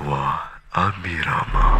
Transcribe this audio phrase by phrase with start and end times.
[0.00, 1.76] Abirama.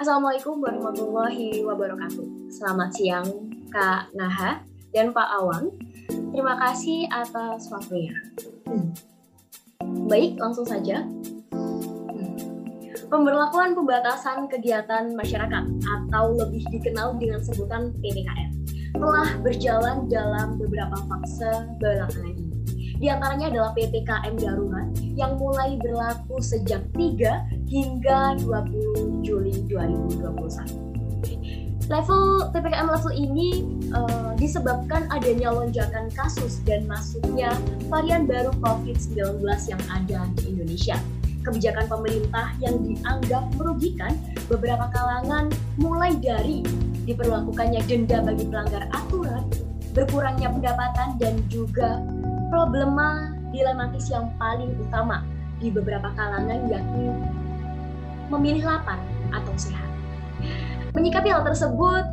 [0.00, 2.48] Assalamualaikum warahmatullahi wabarakatuh.
[2.48, 3.28] Selamat siang
[3.68, 4.64] Kak Naha
[4.96, 5.76] dan Pak Awang.
[6.08, 8.16] Terima kasih atas waktunya.
[8.64, 8.96] Hmm.
[10.08, 11.04] Baik, langsung saja.
[11.52, 12.32] Hmm.
[13.12, 18.56] Pemberlakuan pembatasan kegiatan masyarakat atau lebih dikenal dengan sebutan PPKM
[18.96, 22.45] telah berjalan dalam beberapa fase belakangan ini.
[22.96, 30.86] Di antaranya adalah PPKM darurat yang mulai berlaku sejak 3 hingga 20 Juli 2021.
[31.86, 33.62] Level PPKM level ini
[33.94, 37.54] uh, disebabkan adanya lonjakan kasus dan masuknya
[37.86, 40.98] varian baru COVID-19 yang ada di Indonesia.
[41.46, 44.18] Kebijakan pemerintah yang dianggap merugikan
[44.50, 45.46] beberapa kalangan
[45.78, 46.66] mulai dari
[47.06, 49.46] diperlakukannya denda bagi pelanggar aturan,
[49.94, 52.02] berkurangnya pendapatan dan juga
[52.48, 55.22] problema dilematis yang paling utama
[55.58, 57.08] di beberapa kalangan yakni
[58.28, 59.00] memilih lapar
[59.32, 59.88] atau sehat.
[60.92, 62.04] Menyikapi hal tersebut,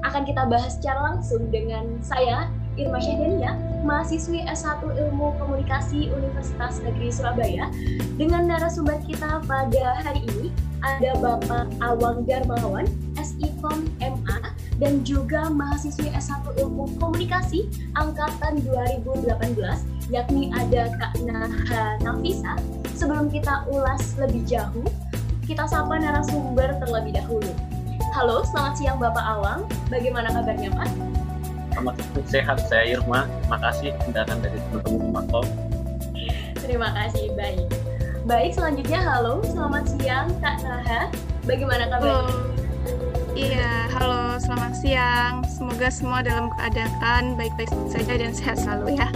[0.00, 2.48] akan kita bahas secara langsung dengan saya,
[2.80, 7.68] Irma Syahdania, mahasiswi S1 Ilmu Komunikasi Universitas Negeri Surabaya.
[8.16, 10.48] Dengan narasumber kita pada hari ini,
[10.80, 12.88] ada Bapak Awang Darmawan,
[13.20, 14.38] SIKOM MA,
[14.80, 17.68] dan juga mahasiswi S1 Ilmu Komunikasi
[18.00, 19.60] Angkatan 2018,
[20.08, 22.56] yakni ada Kak Naha Nafisa.
[22.96, 24.88] Sebelum kita ulas lebih jauh,
[25.44, 27.52] kita sapa narasumber terlebih dahulu.
[28.16, 29.68] Halo, selamat siang Bapak Awang.
[29.92, 30.88] Bagaimana kabarnya Pak?
[31.70, 31.94] Selamat
[32.26, 33.28] sehat, saya Irma.
[33.44, 35.46] Terima kasih undangan dari teman-teman Makom.
[36.56, 37.68] Terima kasih, baik.
[38.24, 41.12] Baik, selanjutnya halo, selamat siang Kak Naha.
[41.44, 42.24] Bagaimana kabarnya?
[42.24, 42.49] Halo.
[43.40, 45.40] Iya, halo, selamat siang.
[45.48, 49.08] Semoga semua dalam keadaan baik-baik saja dan sehat selalu ya.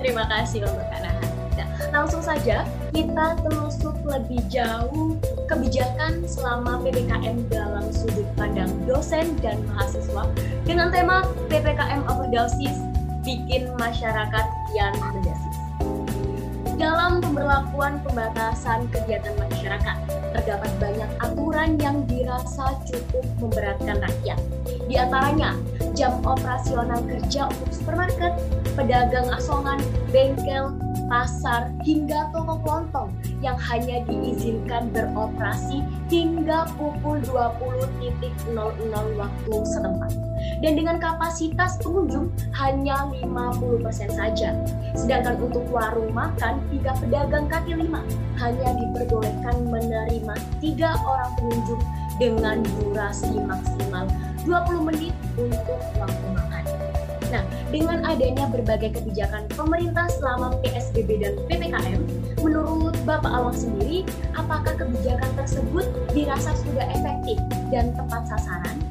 [0.00, 1.28] Terima kasih Bapak Kak Naha.
[1.60, 2.64] Nah, langsung saja
[2.96, 5.20] kita telusuk lebih jauh
[5.52, 10.24] kebijakan selama PPKM dalam sudut pandang dosen dan mahasiswa
[10.64, 11.20] dengan tema
[11.52, 12.80] PPKM Overdosis
[13.20, 15.56] bikin masyarakat yang mendesis.
[16.80, 24.38] Dalam pemberlakuan pembatasan kegiatan masyarakat, terdapat banyak aturan yang dirasa cukup memberatkan rakyat.
[24.86, 25.54] Di antaranya,
[25.94, 28.32] jam operasional kerja untuk supermarket,
[28.78, 29.82] pedagang asongan,
[30.14, 30.74] bengkel,
[31.10, 33.10] pasar, hingga toko kelontong
[33.42, 38.54] yang hanya diizinkan beroperasi hingga pukul 20.00
[39.18, 40.29] waktu setempat.
[40.60, 44.52] Dan dengan kapasitas pengunjung hanya 50% saja.
[44.92, 48.04] Sedangkan untuk warung makan hingga pedagang kaki lima
[48.36, 51.80] hanya diperbolehkan menerima tiga orang pengunjung
[52.20, 54.04] dengan durasi maksimal
[54.44, 56.64] 20 menit untuk waktu makan.
[57.30, 62.02] Nah, dengan adanya berbagai kebijakan pemerintah selama PSBB dan PPKM,
[62.42, 64.02] menurut Bapak Awang sendiri,
[64.34, 67.38] apakah kebijakan tersebut dirasa sudah efektif
[67.70, 68.89] dan tepat sasaran?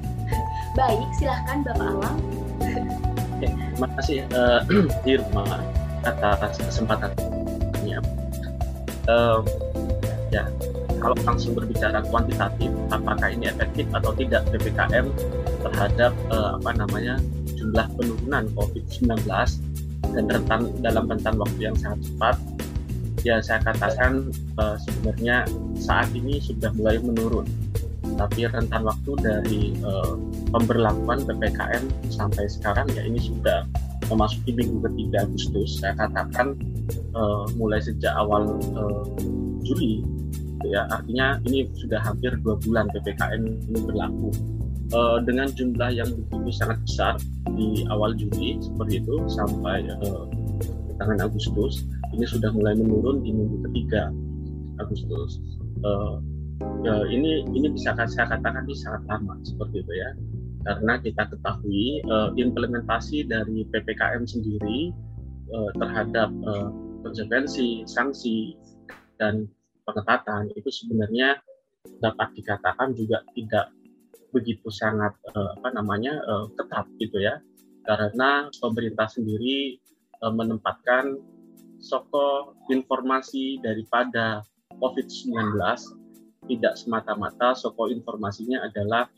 [0.79, 2.17] Baik, silahkan Bapak Awang.
[3.35, 4.63] Oke, terima kasih uh,
[5.03, 5.59] Irma
[6.07, 7.99] atas kesempatannya.
[9.03, 9.43] Uh,
[10.31, 10.47] ya,
[11.03, 15.11] kalau langsung berbicara kuantitatif, apakah ini efektif atau tidak PPKM
[15.67, 17.19] terhadap uh, apa namanya
[17.59, 19.27] jumlah penurunan COVID-19
[20.15, 22.35] dan rentan dalam rentan waktu yang sangat cepat,
[23.27, 25.43] ya saya katakan uh, sebenarnya
[25.75, 27.43] saat ini sudah mulai menurun.
[28.19, 30.19] Tapi rentan waktu dari uh,
[30.51, 33.63] pemberlakuan ppkm sampai sekarang ya ini sudah
[34.11, 35.79] memasuki minggu ketiga Agustus.
[35.79, 36.59] Saya katakan
[37.15, 39.07] uh, mulai sejak awal uh,
[39.63, 40.03] Juli,
[40.67, 43.41] ya artinya ini sudah hampir dua bulan ppkm
[43.71, 44.35] ini berlaku
[44.91, 47.13] uh, dengan jumlah yang begitu sangat besar
[47.55, 50.27] di awal Juli seperti itu sampai uh,
[50.99, 54.11] tangan Agustus ini sudah mulai menurun di minggu ketiga
[54.81, 55.39] Agustus.
[55.79, 56.19] Uh,
[56.83, 60.09] ya, ini ini bisa saya katakan ini sangat lama seperti itu ya.
[60.67, 64.91] Karena kita ketahui uh, implementasi dari ppkm sendiri
[65.55, 66.69] uh, terhadap uh,
[67.03, 68.59] konsekuensi sanksi
[69.15, 69.47] dan
[69.87, 71.39] pengetatan itu sebenarnya
[72.03, 73.71] dapat dikatakan juga tidak
[74.35, 77.39] begitu sangat uh, apa namanya uh, ketat gitu ya.
[77.87, 79.79] Karena pemerintah sendiri
[80.21, 81.17] uh, menempatkan
[81.79, 84.43] soko informasi daripada
[84.75, 85.55] COVID-19
[86.47, 89.09] tidak semata-mata soko informasinya adalah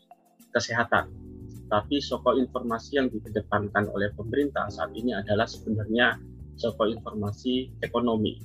[0.50, 1.12] kesehatan
[1.72, 6.20] tapi soko informasi yang dikedepankan oleh pemerintah saat ini adalah sebenarnya
[6.60, 8.44] soko informasi ekonomi.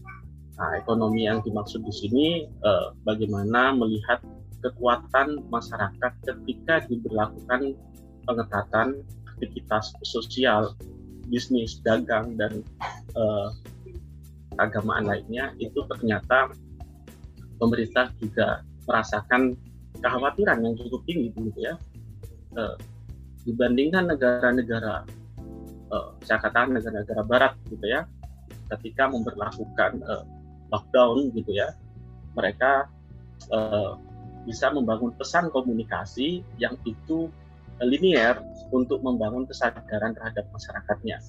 [0.56, 4.24] Nah, ekonomi yang dimaksud di sini eh, bagaimana melihat
[4.64, 7.76] kekuatan masyarakat ketika diberlakukan
[8.24, 9.04] pengetatan
[9.36, 10.74] aktivitas sosial,
[11.30, 12.66] bisnis, dagang dan
[13.14, 13.54] uh,
[14.58, 16.50] keagamaan lainnya itu ternyata
[17.57, 19.57] pemerintah juga merasakan
[19.98, 21.75] kekhawatiran yang cukup tinggi gitu ya.
[22.56, 22.77] Uh,
[23.44, 25.07] dibandingkan negara-negara
[25.92, 28.04] uh, saya katakan negara-negara barat gitu ya
[28.75, 30.24] ketika memperlakukan uh,
[30.68, 31.71] lockdown gitu ya
[32.36, 32.92] mereka
[33.51, 33.95] uh,
[34.48, 37.27] bisa membangun pesan komunikasi yang itu
[37.83, 38.39] linier
[38.74, 41.21] untuk membangun kesadaran terhadap masyarakatnya.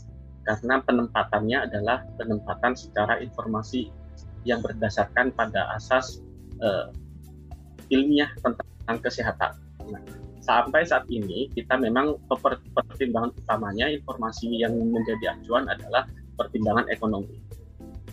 [0.47, 3.93] Karena penempatannya adalah penempatan secara informasi
[4.47, 6.23] yang berdasarkan pada asas
[6.63, 6.91] uh,
[7.89, 9.57] ilmiah tentang kesehatan.
[9.89, 10.03] Nah,
[10.45, 12.17] sampai saat ini kita memang
[12.75, 17.37] pertimbangan utamanya informasi yang menjadi acuan adalah pertimbangan ekonomi.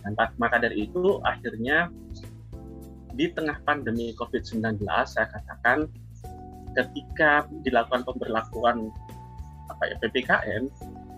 [0.03, 1.89] Dan maka dari itu akhirnya
[3.15, 5.87] di tengah pandemi COVID-19 saya katakan
[6.75, 8.91] ketika dilakukan pemberlakuan
[9.71, 10.67] apa ya PPKM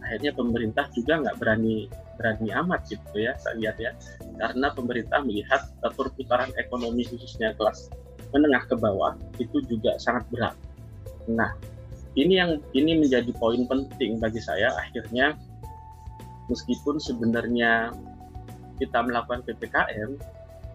[0.07, 3.91] akhirnya pemerintah juga nggak berani berani amat gitu ya saya lihat ya.
[4.39, 7.91] Karena pemerintah melihat perputaran ekonomi khususnya kelas
[8.31, 10.55] menengah ke bawah itu juga sangat berat.
[11.27, 11.51] Nah,
[12.15, 14.71] ini yang ini menjadi poin penting bagi saya.
[14.79, 15.35] Akhirnya
[16.47, 17.91] meskipun sebenarnya
[18.79, 20.15] kita melakukan PPKM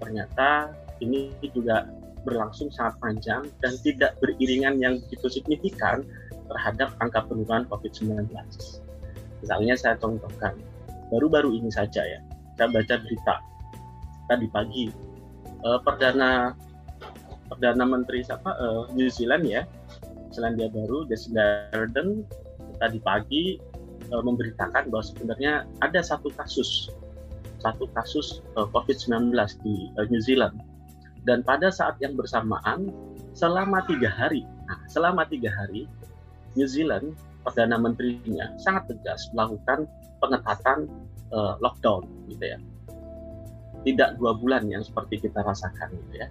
[0.02, 1.88] ternyata ini juga
[2.22, 6.06] berlangsung sangat panjang dan tidak beriringan yang begitu signifikan
[6.46, 8.30] terhadap angka penurunan COVID-19.
[9.42, 10.54] Misalnya saya contohkan,
[11.10, 12.22] baru-baru ini saja ya,
[12.54, 13.34] saya baca berita
[14.30, 14.84] tadi pagi,
[15.66, 16.54] eh, perdana
[17.50, 19.66] perdana menteri siapa eh, New Zealand ya
[20.32, 22.24] Selandia Baru, Jacinda Ardern
[22.80, 23.60] tadi pagi
[24.08, 26.90] e, memberitakan bahwa sebenarnya ada satu kasus
[27.62, 30.56] satu kasus e, COVID-19 di e, New Zealand.
[31.22, 32.90] Dan pada saat yang bersamaan
[33.38, 35.86] selama tiga hari, nah, selama tiga hari
[36.58, 39.90] New Zealand perdana menterinya sangat tegas melakukan
[40.22, 40.86] pengetatan
[41.34, 42.58] e, lockdown, gitu ya.
[43.82, 46.28] Tidak dua bulan yang seperti kita rasakan, gitu ya.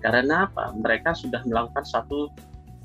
[0.00, 0.72] Karena apa?
[0.76, 2.28] Mereka sudah melakukan satu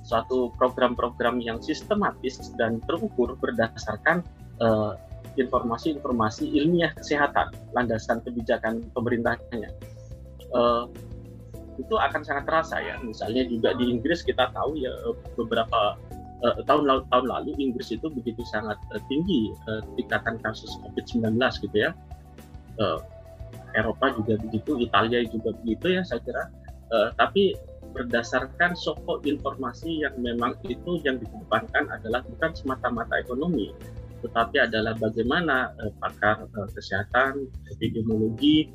[0.03, 4.25] suatu program-program yang sistematis dan terukur berdasarkan
[4.63, 4.95] uh,
[5.37, 9.69] informasi-informasi ilmiah kesehatan, landasan kebijakan pemerintahnya.
[10.49, 10.89] Uh,
[11.77, 12.99] itu akan sangat terasa ya.
[13.05, 14.91] Misalnya juga di Inggris kita tahu ya
[15.37, 15.95] beberapa
[16.43, 21.39] uh, tahun lalu, tahun lalu Inggris itu begitu sangat uh, tinggi uh, tingkatan kasus COVID-19
[21.39, 21.91] gitu ya.
[22.79, 22.99] Uh,
[23.77, 26.49] Eropa juga begitu, Italia juga begitu ya saya kira.
[26.89, 27.53] Uh, tapi
[27.93, 33.73] berdasarkan soko informasi yang memang itu yang dikedepankan adalah bukan semata-mata ekonomi,
[34.21, 38.69] tetapi adalah bagaimana eh, pakar eh, kesehatan, epidemiologi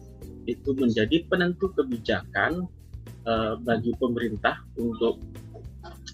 [0.44, 2.66] itu menjadi penentu kebijakan
[3.24, 5.22] eh, bagi pemerintah untuk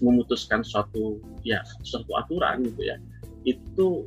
[0.01, 2.97] memutuskan suatu ya suatu aturan gitu ya
[3.45, 4.05] itu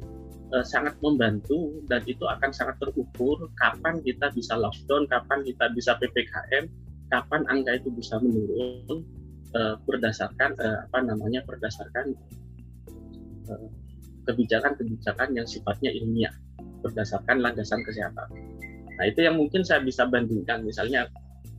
[0.55, 5.97] eh, sangat membantu dan itu akan sangat terukur kapan kita bisa lockdown, kapan kita bisa
[5.99, 6.67] ppkm
[7.13, 9.05] kapan angka itu bisa menurun
[9.55, 12.17] uh, berdasarkan uh, apa namanya berdasarkan
[13.45, 16.35] kebijakan kebijakan-kebijakan yang sifatnya ilmiah
[16.81, 18.29] berdasarkan landasan kesehatan.
[18.97, 21.09] Nah itu yang mungkin saya bisa bandingkan misalnya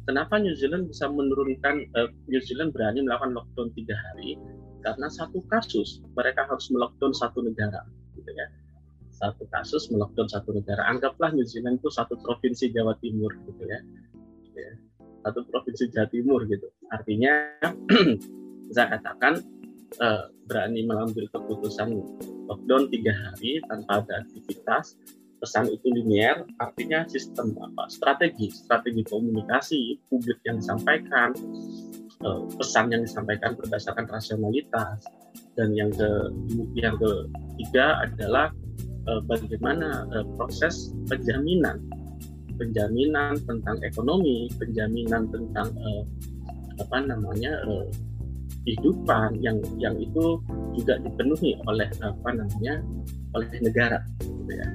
[0.06, 4.38] kenapa New Zealand bisa menurunkan uh, New Zealand berani melakukan lockdown tiga hari?
[4.86, 7.82] Karena satu kasus mereka harus melockdown satu negara
[8.14, 8.48] gitu ya.
[9.10, 10.86] Satu kasus melockdown satu negara.
[10.86, 13.80] Anggaplah New Zealand itu satu provinsi Jawa Timur gitu ya,
[14.54, 14.72] ya.
[15.26, 16.70] Satu provinsi Jawa Timur gitu.
[16.94, 17.58] Artinya
[18.76, 19.42] saya katakan
[19.98, 21.98] uh, berani mengambil keputusan
[22.46, 25.00] lockdown tiga hari tanpa ada aktivitas
[25.40, 31.36] pesan itu linier artinya sistem apa strategi strategi komunikasi publik yang disampaikan
[32.24, 35.04] uh, pesan yang disampaikan berdasarkan rasionalitas
[35.56, 36.10] dan yang ke
[36.76, 38.48] yang ketiga adalah
[39.08, 41.84] uh, bagaimana uh, proses penjaminan
[42.56, 45.76] penjaminan tentang ekonomi, penjaminan tentang
[46.80, 47.52] apa namanya
[48.66, 50.42] kehidupan yang yang itu
[50.74, 52.82] juga dipenuhi oleh apa namanya
[53.38, 54.68] oleh negara, gitu ya.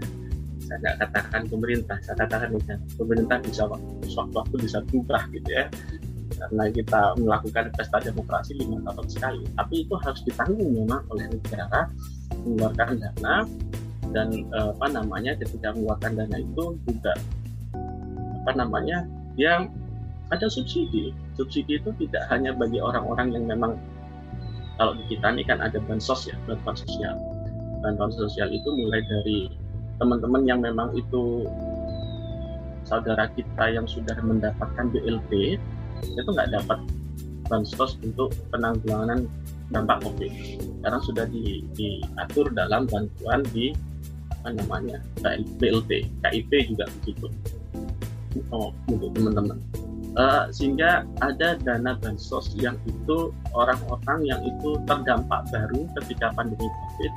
[0.71, 2.79] Saya nggak katakan pemerintah, saya katakan negara.
[2.95, 5.67] Pemerintah bisa waktu-waktu bisa berubah gitu ya,
[6.39, 9.43] karena kita melakukan pesta demokrasi lima tahun sekali.
[9.59, 11.91] Tapi itu harus ditanggung memang oleh negara
[12.47, 13.37] mengeluarkan dana
[14.15, 17.15] dan apa namanya ketika mengeluarkan dana itu juga
[18.47, 19.71] apa namanya yang
[20.31, 23.75] ada subsidi subsidi itu tidak hanya bagi orang-orang yang memang
[24.79, 27.15] kalau di kita ini kan ada bansos ya bantuan sosial
[27.85, 29.53] bantuan sosial itu mulai dari
[30.01, 31.45] teman-teman yang memang itu
[32.89, 35.61] saudara kita yang sudah mendapatkan BLT
[36.01, 36.81] itu nggak dapat
[37.47, 39.29] bansos untuk penanggulangan
[39.71, 40.33] dampak COVID.
[40.81, 43.77] Karena sudah di, diatur dalam bantuan di
[44.41, 44.99] apa namanya
[45.61, 47.29] BLT KIP juga begitu.
[48.51, 49.61] Oh, untuk teman-teman.
[50.19, 57.15] Uh, sehingga ada dana bansos yang itu orang-orang yang itu terdampak baru ketika pandemi covid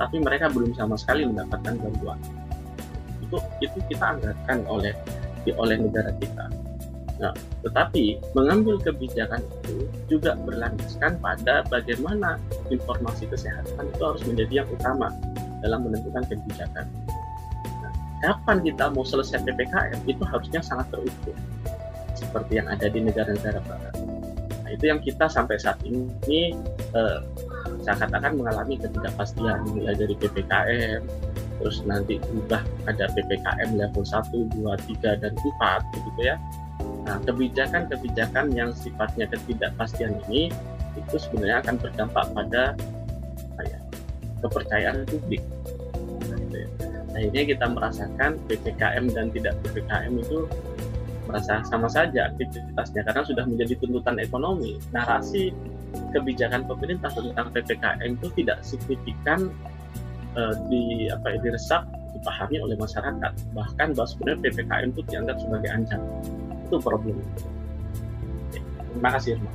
[0.00, 2.16] tapi mereka belum sama sekali mendapatkan bantuan
[3.20, 4.96] itu itu kita anggarkan oleh
[5.60, 6.48] oleh negara kita
[7.20, 12.40] Nah, tetapi mengambil kebijakan itu juga berlandaskan pada bagaimana
[12.72, 15.12] informasi kesehatan itu harus menjadi yang utama
[15.60, 16.88] dalam menentukan kebijakan.
[17.84, 17.92] Nah,
[18.24, 21.36] kapan kita mau selesai PPKM itu harusnya sangat terukur
[22.16, 23.94] seperti yang ada di negara-negara barat.
[24.64, 26.56] Nah, itu yang kita sampai saat ini
[26.96, 27.18] eh,
[27.82, 31.00] saya katakan mengalami ketidakpastian mulai dari PPKM,
[31.62, 36.36] terus nanti ubah ada PPKM level 1, 2, 3, dan 4 begitu ya
[37.10, 40.52] Nah, kebijakan-kebijakan yang sifatnya ketidakpastian ini
[40.94, 42.64] itu sebenarnya akan berdampak pada
[43.58, 43.78] ya,
[44.44, 45.42] kepercayaan publik.
[46.28, 46.38] Nah,
[47.16, 50.46] akhirnya kita merasakan PPKM dan tidak PPKM itu
[51.26, 54.76] merasa sama saja aktivitasnya karena sudah menjadi tuntutan ekonomi.
[54.94, 55.54] Narasi
[56.12, 59.50] kebijakan pemerintah tentang PPKM itu tidak signifikan
[60.34, 61.82] uh, di apa ya, diresak
[62.16, 63.32] dipahami oleh masyarakat.
[63.54, 66.10] Bahkan bahwa sebenarnya PPKM itu dianggap sebagai ancaman.
[66.66, 67.16] Itu problem.
[68.90, 69.50] Terima kasih Irma.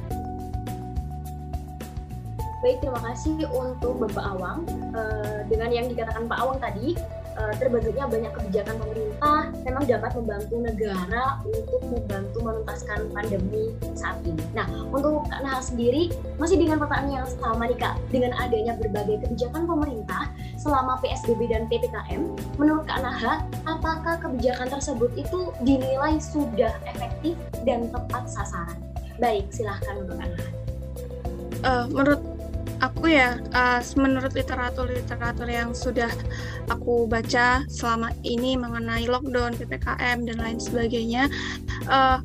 [2.63, 4.65] Baik, terima kasih untuk Bapak Awang.
[4.95, 6.97] Uh, dengan yang dikatakan Pak Awang tadi,
[7.35, 14.41] uh, terbentuknya banyak kebijakan pemerintah memang dapat membantu negara untuk membantu menuntaskan pandemi saat ini.
[14.55, 19.27] Nah, untuk Kak Nahal sendiri, masih dengan pertanyaan yang sama nih Kak, dengan adanya berbagai
[19.27, 22.21] kebijakan pemerintah selama PSBB dan PPKM,
[22.59, 28.79] menurut Kak Naha, apakah kebijakan tersebut itu dinilai sudah efektif dan tepat sasaran?
[29.19, 30.49] Baik, silahkan untuk Kak Naha.
[31.65, 32.34] Uh, menurut
[32.83, 36.11] aku ya uh, menurut literatur-literatur yang sudah
[36.67, 41.29] aku baca selama ini mengenai lockdown, ppkm dan lain sebagainya,
[41.87, 42.19] uh,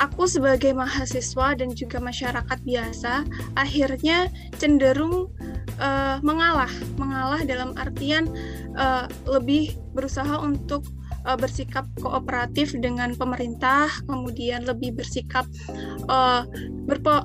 [0.00, 3.24] aku sebagai mahasiswa dan juga masyarakat biasa
[3.56, 4.28] akhirnya
[4.60, 5.32] cenderung
[5.80, 8.28] uh, mengalah, mengalah dalam artian
[8.76, 10.84] uh, lebih berusaha untuk
[11.24, 15.44] uh, bersikap kooperatif dengan pemerintah, kemudian lebih bersikap
[16.08, 16.44] uh,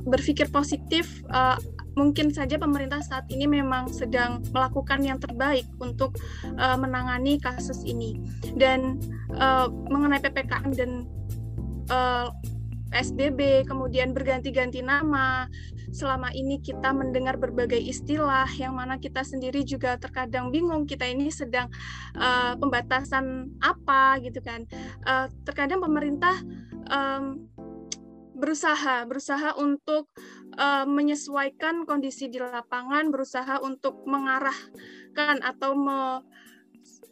[0.08, 1.60] berpikir positif uh,
[1.96, 6.16] mungkin saja pemerintah saat ini memang sedang melakukan yang terbaik untuk
[6.56, 8.20] uh, menangani kasus ini.
[8.56, 9.00] Dan
[9.36, 10.92] uh, mengenai ppkm dan
[11.92, 12.28] uh, eh,
[12.92, 15.48] PSBB kemudian berganti-ganti nama
[15.96, 21.32] selama ini kita mendengar berbagai istilah yang mana kita sendiri juga terkadang bingung kita ini
[21.32, 21.72] sedang
[22.20, 24.68] uh, pembatasan apa gitu kan.
[25.08, 26.36] Uh, terkadang pemerintah
[26.92, 27.48] um,
[28.42, 30.10] berusaha berusaha untuk
[30.58, 36.24] uh, menyesuaikan kondisi di lapangan, berusaha untuk mengarahkan atau me,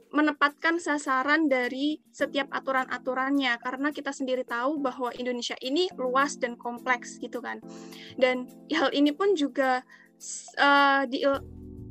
[0.10, 7.22] menempatkan sasaran dari setiap aturan-aturannya karena kita sendiri tahu bahwa Indonesia ini luas dan kompleks
[7.22, 7.62] gitu kan.
[8.18, 9.86] Dan hal ini pun juga
[10.58, 11.22] uh, di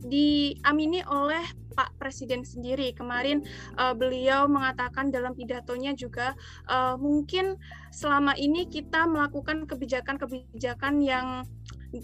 [0.05, 1.43] diamini oleh
[1.79, 2.91] Pak Presiden sendiri.
[2.91, 3.47] Kemarin
[3.79, 6.35] uh, beliau mengatakan dalam pidatonya juga
[6.67, 7.55] uh, mungkin
[7.95, 11.47] selama ini kita melakukan kebijakan-kebijakan yang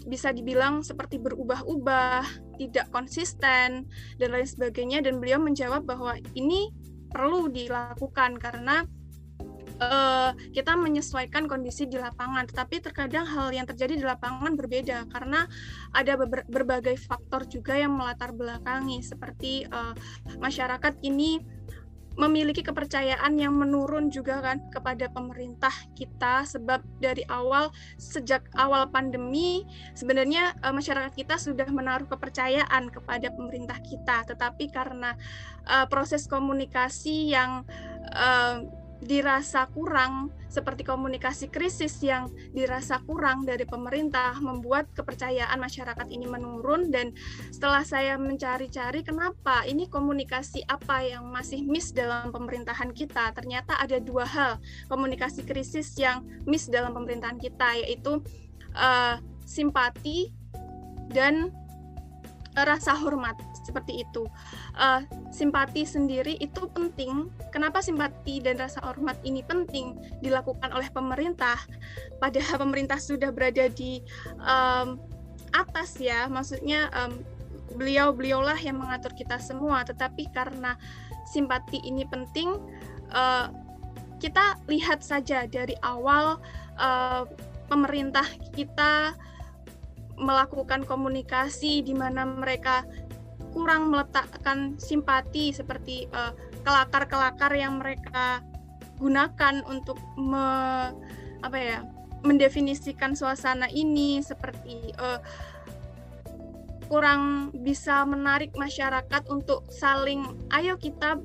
[0.09, 2.25] bisa dibilang seperti berubah-ubah,
[2.57, 3.85] tidak konsisten
[4.17, 6.73] dan lain sebagainya dan beliau menjawab bahwa ini
[7.13, 8.87] perlu dilakukan karena
[9.79, 15.47] uh, kita menyesuaikan kondisi di lapangan, tetapi terkadang hal yang terjadi di lapangan berbeda karena
[15.91, 19.03] ada ber berbagai faktor juga yang melatar belakangi.
[19.03, 19.95] Seperti uh,
[20.39, 21.39] masyarakat ini
[22.15, 26.47] memiliki kepercayaan yang menurun juga kan kepada pemerintah kita.
[26.47, 33.77] Sebab dari awal sejak awal pandemi sebenarnya uh, masyarakat kita sudah menaruh kepercayaan kepada pemerintah
[33.83, 34.23] kita.
[34.31, 35.19] Tetapi karena
[35.67, 37.67] uh, proses komunikasi yang
[38.15, 38.63] uh,
[39.03, 46.87] dirasa kurang seperti komunikasi krisis yang dirasa kurang dari pemerintah membuat kepercayaan masyarakat ini menurun.
[46.87, 47.11] Dan
[47.51, 53.35] setelah saya mencari-cari kenapa ini komunikasi apa yang masih miss dalam pemerintahan kita?
[53.35, 58.23] Ternyata ada dua hal komunikasi krisis yang miss dalam pemerintahan kita yaitu
[58.79, 60.31] uh, simpati
[61.11, 61.51] dan
[62.63, 63.35] rasa hormat
[63.67, 64.23] seperti itu.
[64.79, 67.27] Uh, simpati sendiri itu penting.
[67.51, 71.59] Kenapa simpati dan rasa hormat ini penting dilakukan oleh pemerintah?
[72.23, 73.99] Padahal pemerintah sudah berada di
[74.39, 74.95] um,
[75.51, 77.19] atas ya, maksudnya um,
[77.75, 79.83] beliau-beliaulah yang mengatur kita semua.
[79.83, 80.79] Tetapi karena
[81.27, 82.55] simpati ini penting,
[83.11, 83.51] uh,
[84.23, 86.39] kita lihat saja dari awal
[86.79, 87.27] uh,
[87.67, 89.11] pemerintah kita
[90.15, 92.87] melakukan komunikasi di mana mereka
[93.55, 98.43] kurang meletakkan simpati seperti kelakar kelakar-kelakar yang mereka
[98.99, 100.47] gunakan untuk me,
[101.43, 101.79] apa ya
[102.25, 105.21] mendefinisikan suasana ini seperti uh,
[106.89, 111.21] kurang bisa menarik masyarakat untuk saling ayo kita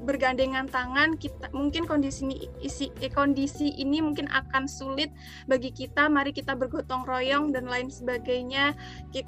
[0.00, 5.12] bergandengan tangan kita mungkin kondisi ini isi eh, kondisi ini mungkin akan sulit
[5.44, 6.08] bagi kita.
[6.08, 8.72] Mari kita bergotong royong dan lain sebagainya.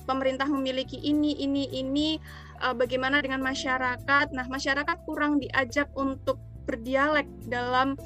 [0.09, 2.17] Pemerintah memiliki ini ini ini
[2.65, 4.33] uh, bagaimana dengan masyarakat.
[4.33, 7.99] Nah masyarakat kurang diajak untuk berdialek dalam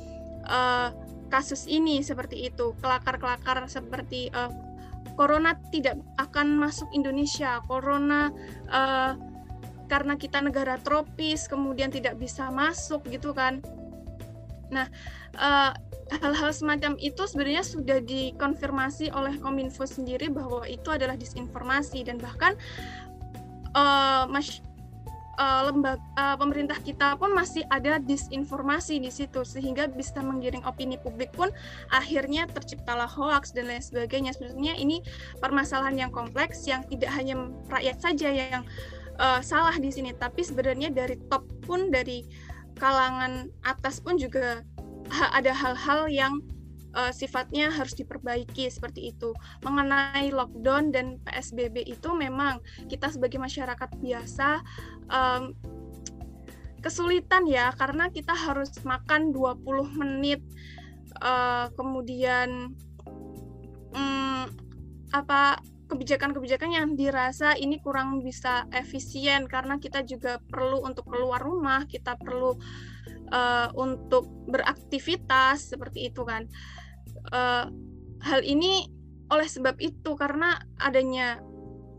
[0.50, 0.90] uh,
[1.30, 2.75] kasus ini seperti itu.
[2.82, 4.50] Kelakar-kelakar seperti uh,
[5.14, 7.62] corona tidak akan masuk Indonesia.
[7.64, 8.35] Corona
[8.70, 9.35] uh,
[9.86, 13.62] karena kita negara tropis kemudian tidak bisa masuk gitu kan
[14.66, 14.90] nah
[15.38, 15.78] hal
[16.10, 22.54] hal-hal semacam itu sebenarnya sudah dikonfirmasi oleh Kominfo sendiri bahwa itu adalah disinformasi dan bahkan
[23.74, 24.62] uh, mas
[25.36, 30.96] uh, lembaga uh, pemerintah kita pun masih ada disinformasi di situ sehingga bisa menggiring opini
[31.00, 31.52] publik pun
[31.92, 34.32] akhirnya terciptalah hoax dan lain sebagainya.
[34.34, 35.04] Sebenarnya ini
[35.38, 38.64] permasalahan yang kompleks yang tidak hanya rakyat saja yang
[39.18, 42.25] uh, salah di sini, tapi sebenarnya dari top pun dari
[42.76, 44.61] kalangan atas pun juga
[45.37, 46.42] ada hal-hal yang
[46.96, 49.37] uh, sifatnya harus diperbaiki seperti itu.
[49.62, 52.58] Mengenai lockdown dan PSBB itu memang
[52.88, 54.61] kita sebagai masyarakat biasa
[55.12, 55.52] um,
[56.80, 59.66] kesulitan ya karena kita harus makan 20
[59.99, 60.38] menit
[61.18, 62.70] uh, kemudian
[63.90, 64.46] um,
[65.11, 71.86] apa kebijakan-kebijakan yang dirasa ini kurang bisa efisien karena kita juga perlu untuk keluar rumah,
[71.86, 72.58] kita perlu
[73.30, 76.50] uh, untuk beraktivitas seperti itu kan.
[77.30, 77.70] Uh,
[78.22, 78.90] hal ini
[79.30, 81.42] oleh sebab itu karena adanya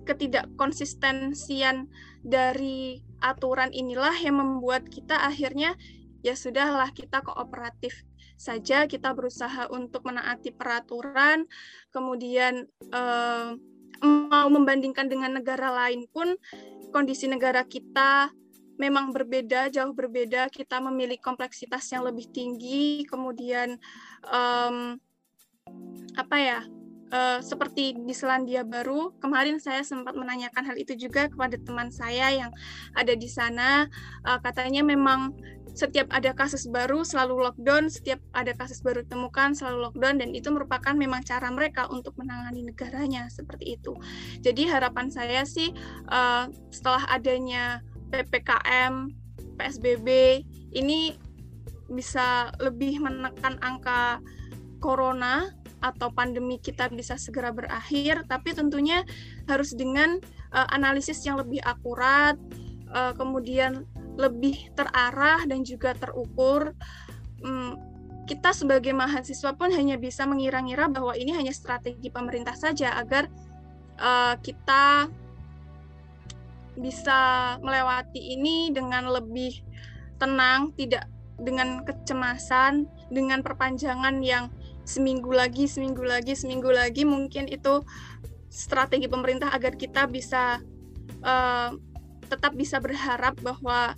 [0.07, 1.91] ketidakkonsistensian
[2.23, 5.75] dari aturan inilah yang membuat kita akhirnya
[6.23, 11.49] ya sudahlah kita kooperatif saja kita berusaha untuk menaati peraturan
[11.91, 13.49] kemudian eh,
[14.03, 16.35] mau membandingkan dengan negara lain pun
[16.91, 18.31] kondisi negara kita
[18.77, 20.47] memang berbeda, jauh berbeda.
[20.53, 23.75] Kita memiliki kompleksitas yang lebih tinggi, kemudian
[24.29, 24.95] um,
[26.17, 26.59] apa ya
[27.11, 32.31] uh, seperti di Selandia Baru kemarin saya sempat menanyakan hal itu juga kepada teman saya
[32.31, 32.51] yang
[32.95, 33.85] ada di sana
[34.25, 35.35] uh, katanya memang
[35.77, 40.49] setiap ada kasus baru selalu lockdown setiap ada kasus baru temukan selalu lockdown dan itu
[40.49, 43.93] merupakan memang cara mereka untuk menangani negaranya seperti itu.
[44.41, 45.69] Jadi harapan saya sih
[46.09, 49.13] uh, setelah adanya ppkm
[49.61, 50.41] psbb
[50.73, 51.13] ini
[51.93, 54.17] bisa lebih menekan angka
[54.81, 55.53] corona
[55.85, 59.05] atau pandemi kita bisa segera berakhir, tapi tentunya
[59.45, 60.17] harus dengan
[60.49, 62.33] uh, analisis yang lebih akurat,
[62.89, 63.85] uh, kemudian
[64.17, 66.73] lebih terarah dan juga terukur.
[67.45, 67.77] Um,
[68.27, 73.31] kita sebagai mahasiswa pun hanya bisa mengira-ngira bahwa ini hanya strategi pemerintah saja agar
[74.01, 75.07] uh, kita
[76.75, 79.63] bisa melewati ini dengan lebih
[80.19, 81.07] tenang, tidak
[81.39, 84.51] dengan kecemasan, dengan perpanjangan yang
[84.83, 87.83] seminggu lagi, seminggu lagi, seminggu lagi mungkin itu
[88.47, 90.59] strategi pemerintah agar kita bisa
[91.23, 91.69] uh,
[92.27, 93.95] tetap bisa berharap bahwa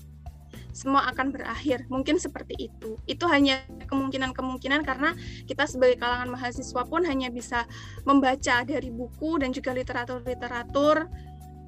[0.79, 1.83] semua akan berakhir.
[1.91, 2.95] Mungkin seperti itu.
[3.03, 3.59] Itu hanya
[3.91, 5.11] kemungkinan-kemungkinan karena
[5.43, 7.67] kita sebagai kalangan mahasiswa pun hanya bisa
[8.07, 11.11] membaca dari buku dan juga literatur-literatur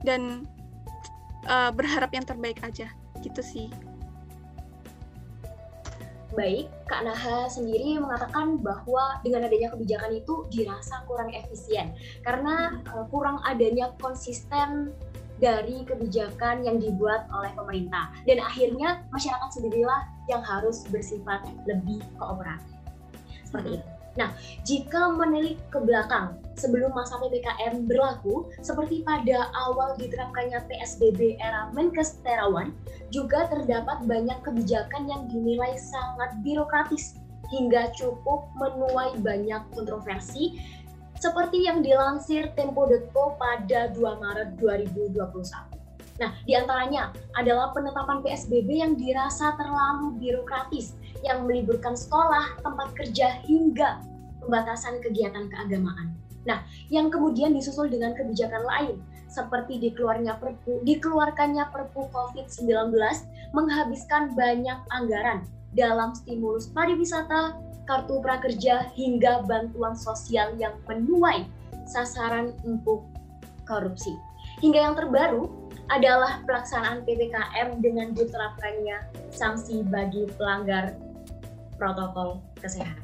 [0.08, 0.47] dan
[1.52, 2.88] uh, berharap yang terbaik aja.
[3.19, 3.67] Gitu sih
[6.32, 11.91] baik, Kak Naha sendiri mengatakan bahwa dengan adanya kebijakan itu dirasa kurang efisien
[12.24, 14.95] karena uh, kurang adanya konsisten
[15.41, 22.77] dari kebijakan yang dibuat oleh pemerintah dan akhirnya masyarakat sendirilah yang harus bersifat lebih kooperatif.
[23.49, 23.88] Seperti itu.
[24.19, 24.36] Nah,
[24.67, 32.19] jika menilik ke belakang sebelum masa PPKM berlaku, seperti pada awal diterapkannya PSBB era Menkes
[32.19, 32.75] Terawan,
[33.08, 37.15] juga terdapat banyak kebijakan yang dinilai sangat birokratis
[37.51, 40.60] hingga cukup menuai banyak kontroversi
[41.21, 45.21] seperti yang dilansir Tempo.co pada 2 Maret 2021.
[46.17, 53.38] Nah, di antaranya adalah penetapan PSBB yang dirasa terlalu birokratis yang meliburkan sekolah, tempat kerja,
[53.45, 54.01] hingga
[54.41, 56.17] pembatasan kegiatan keagamaan.
[56.49, 58.97] Nah, yang kemudian disusul dengan kebijakan lain,
[59.29, 62.97] seperti dikeluarkannya perpu, dikeluarkannya perpu COVID-19
[63.53, 65.45] menghabiskan banyak anggaran
[65.77, 67.55] dalam stimulus pariwisata,
[67.91, 71.43] kartu prakerja, hingga bantuan sosial yang menuai
[71.84, 73.04] sasaran empuk
[73.67, 74.15] korupsi.
[74.63, 75.51] Hingga yang terbaru
[75.91, 80.95] adalah pelaksanaan PPKM dengan diterapkannya sanksi bagi pelanggar
[81.75, 83.04] protokol kesehatan.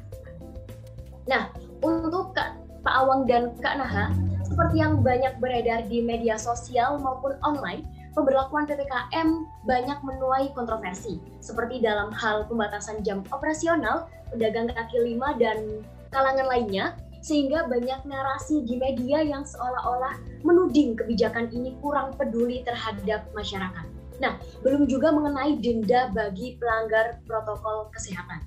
[1.28, 1.52] Nah,
[1.84, 7.36] untuk Kak, Pak Awang dan Kak Naha, seperti yang banyak beredar di media sosial maupun
[7.44, 7.84] online,
[8.18, 15.86] pemberlakuan PPKM banyak menuai kontroversi, seperti dalam hal pembatasan jam operasional, pedagang kaki lima, dan
[16.10, 23.30] kalangan lainnya, sehingga banyak narasi di media yang seolah-olah menuding kebijakan ini kurang peduli terhadap
[23.38, 23.86] masyarakat.
[24.18, 24.34] Nah,
[24.66, 28.42] belum juga mengenai denda bagi pelanggar protokol kesehatan.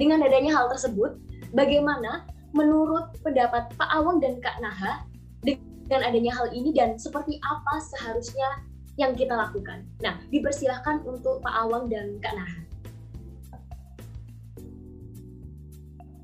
[0.00, 1.20] Dengan adanya hal tersebut,
[1.52, 2.24] bagaimana
[2.56, 5.04] menurut pendapat Pak Awang dan Kak Naha
[5.44, 8.69] dengan adanya hal ini dan seperti apa seharusnya
[9.00, 9.80] yang kita lakukan.
[10.04, 12.60] Nah, dipersilahkan untuk Pak Awang dan Kak Naha.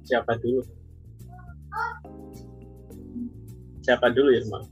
[0.04, 0.60] Siapa dulu?
[3.80, 4.68] Siapa dulu ya, Mang?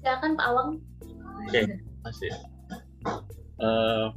[0.00, 0.70] Silakan Pak Awang.
[1.44, 1.64] Oke, okay,
[2.06, 2.32] masih.
[3.60, 4.08] Uh,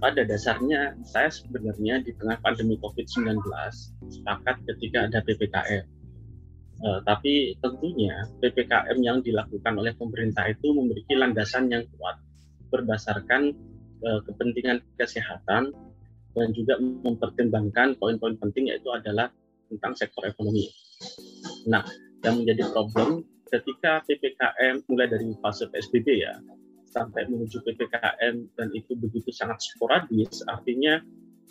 [0.00, 3.38] pada dasarnya saya sebenarnya di tengah pandemi COVID-19
[4.10, 5.95] sepakat ketika ada PPKM
[6.76, 12.20] Uh, tapi tentunya PPKM yang dilakukan oleh pemerintah itu memiliki landasan yang kuat
[12.68, 13.56] berdasarkan
[14.04, 15.72] uh, kepentingan kesehatan
[16.36, 19.32] dan juga mempertimbangkan poin-poin penting yaitu adalah
[19.72, 20.68] tentang sektor ekonomi.
[21.64, 21.80] Nah,
[22.20, 26.36] yang menjadi problem ketika PPKM mulai dari fase PSBB ya
[26.92, 31.00] sampai menuju PPKM dan itu begitu sangat sporadis, artinya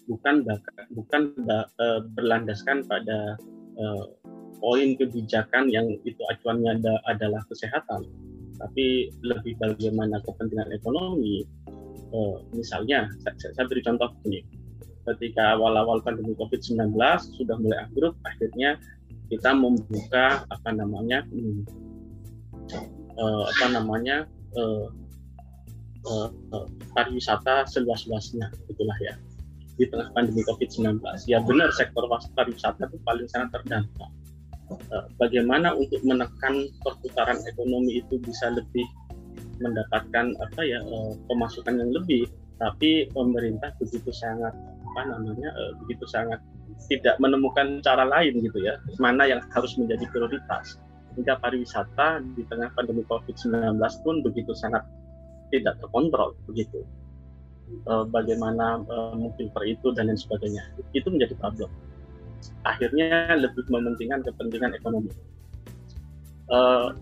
[0.06, 0.46] bukan
[0.94, 3.38] bukan uh, berlandaskan pada
[3.78, 4.06] uh,
[4.60, 8.08] poin kebijakan yang itu acuannya ada, adalah kesehatan,
[8.60, 11.44] tapi lebih bagaimana kepentingan ekonomi.
[12.16, 14.40] Uh, misalnya, saya, saya beri contoh ini,
[15.04, 16.96] ketika awal-awal pandemi COVID-19
[17.36, 18.80] sudah mulai ambruk, akhirnya
[19.28, 21.66] kita membuka apa namanya, hmm,
[23.20, 24.88] uh, apa namanya uh,
[26.08, 29.18] uh, uh, pariwisata seluas-luasnya, itulah ya
[29.76, 31.04] di tengah pandemi COVID-19.
[31.28, 34.25] Ya benar sektor pariwisata itu paling sangat terdampak Eh,
[35.22, 38.86] bagaimana untuk menekan perputaran ekonomi itu bisa lebih
[39.62, 42.28] mendapatkan apa ya eh, pemasukan yang lebih
[42.60, 44.52] tapi pemerintah begitu sangat
[44.92, 46.40] apa namanya eh, begitu sangat
[46.92, 50.76] tidak menemukan cara lain gitu ya mana yang harus menjadi prioritas.
[51.16, 54.84] Hingga pariwisata di tengah pandemi COVID-19 pun begitu sangat
[55.48, 56.84] tidak terkontrol begitu.
[57.88, 58.84] Bagaimana
[59.16, 60.68] mungkin per itu dan lain sebagainya.
[60.92, 61.72] Itu menjadi problem
[62.66, 65.12] akhirnya lebih mementingkan kepentingan ekonomi.
[66.50, 66.94] Uh,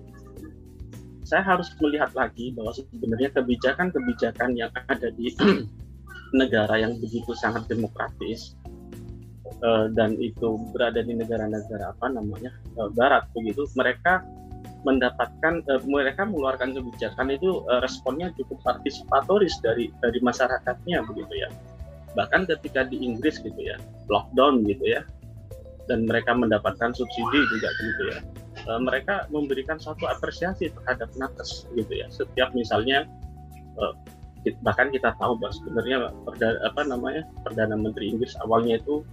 [1.23, 5.31] saya harus melihat lagi bahwa sebenarnya kebijakan-kebijakan yang ada di
[6.39, 8.53] negara yang begitu sangat demokratis
[9.63, 14.21] uh, dan itu berada di negara-negara apa namanya uh, Barat begitu, mereka
[14.83, 21.49] mendapatkan uh, mereka mengeluarkan kebijakan itu uh, responnya cukup partisipatoris dari dari masyarakatnya begitu ya
[22.13, 23.79] bahkan ketika di Inggris gitu ya
[24.11, 25.01] lockdown gitu ya
[25.87, 28.19] dan mereka mendapatkan subsidi juga gitu ya.
[28.63, 32.07] E, mereka memberikan suatu apresiasi terhadap nakes gitu ya.
[32.07, 33.03] Setiap misalnya
[33.75, 33.83] e,
[34.63, 39.03] bahkan kita tahu bahwa sebenarnya perdana, apa namanya perdana menteri Inggris awalnya itu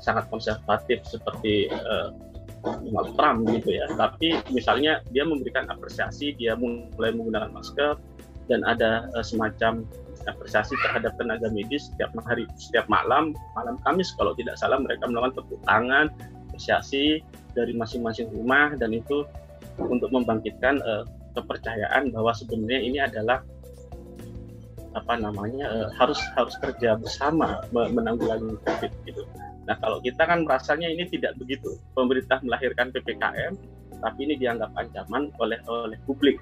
[0.00, 1.94] sangat konservatif seperti e,
[2.64, 3.84] Donald Trump gitu ya.
[3.92, 8.00] Tapi misalnya dia memberikan apresiasi dia mulai menggunakan masker
[8.48, 9.84] dan ada semacam
[10.28, 15.42] apresiasi terhadap tenaga medis setiap hari setiap malam malam Kamis kalau tidak salah mereka melakukan
[15.42, 16.06] tepuk tangan
[16.48, 17.20] apresiasi
[17.54, 19.26] dari masing-masing rumah dan itu
[19.78, 21.02] untuk membangkitkan uh,
[21.34, 23.42] kepercayaan bahwa sebenarnya ini adalah
[24.94, 29.26] apa namanya uh, harus harus kerja bersama menanggulangi COVID gitu.
[29.66, 31.74] Nah kalau kita kan merasanya ini tidak begitu.
[31.98, 33.58] Pemerintah melahirkan ppkm,
[33.98, 36.38] tapi ini dianggap ancaman oleh oleh publik.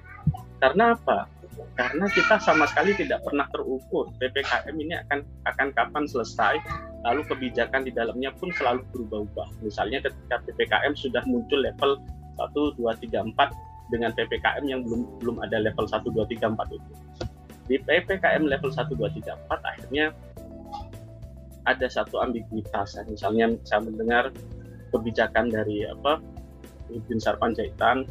[0.61, 1.25] Karena apa?
[1.73, 6.61] Karena kita sama sekali tidak pernah terukur ppkm ini akan akan kapan selesai
[7.03, 9.59] lalu kebijakan di dalamnya pun selalu berubah-ubah.
[9.65, 11.99] Misalnya ketika ppkm sudah muncul level
[12.39, 16.77] 1, 2, 3, 4 dengan ppkm yang belum belum ada level 1, 2, 3, 4
[16.77, 16.91] itu.
[17.67, 20.05] Di ppkm level 1, 2, 3, 4 akhirnya
[21.63, 22.95] ada satu ambiguitas.
[23.07, 24.31] Misalnya saya mendengar
[24.93, 26.21] kebijakan dari apa
[27.09, 28.05] Bin Sarpanjaitan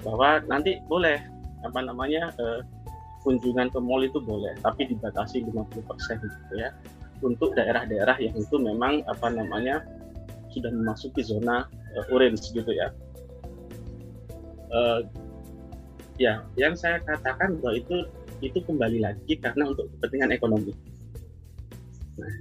[0.00, 1.20] bahwa nanti boleh
[1.64, 2.60] apa namanya uh,
[3.20, 5.84] kunjungan ke mall itu boleh tapi dibatasi 50%
[6.20, 6.72] gitu ya.
[7.20, 9.84] Untuk daerah-daerah yang itu memang apa namanya
[10.50, 12.88] sudah memasuki zona uh, orange gitu ya.
[14.70, 15.04] Uh,
[16.16, 18.06] ya yang saya katakan bahwa itu
[18.40, 20.72] itu kembali lagi karena untuk kepentingan ekonomi.
[22.16, 22.32] Nah,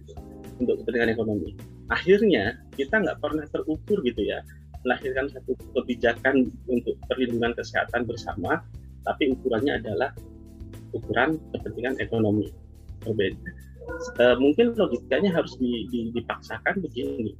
[0.59, 1.55] untuk kepentingan ekonomi.
[1.91, 4.39] Akhirnya kita nggak pernah terukur gitu ya
[4.83, 8.63] melahirkan satu kebijakan untuk perlindungan kesehatan bersama
[9.05, 10.11] tapi ukurannya adalah
[10.93, 12.49] ukuran kepentingan ekonomi
[13.05, 13.37] berbeda.
[14.19, 15.55] uh, mungkin logikanya harus
[15.89, 17.33] dipaksakan begini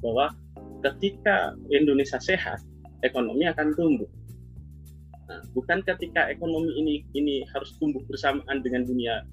[0.00, 0.32] bahwa
[0.80, 2.64] ketika Indonesia sehat
[3.04, 4.08] ekonomi akan tumbuh
[5.28, 9.24] nah, bukan ketika ekonomi ini ini harus tumbuh bersamaan dengan dunia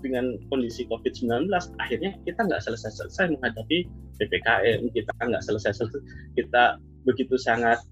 [0.00, 1.50] dengan kondisi COVID-19
[1.82, 3.84] akhirnya kita nggak selesai-selesai menghadapi
[4.22, 6.00] PPKM kita nggak selesai-selesai
[6.38, 7.82] kita begitu sangat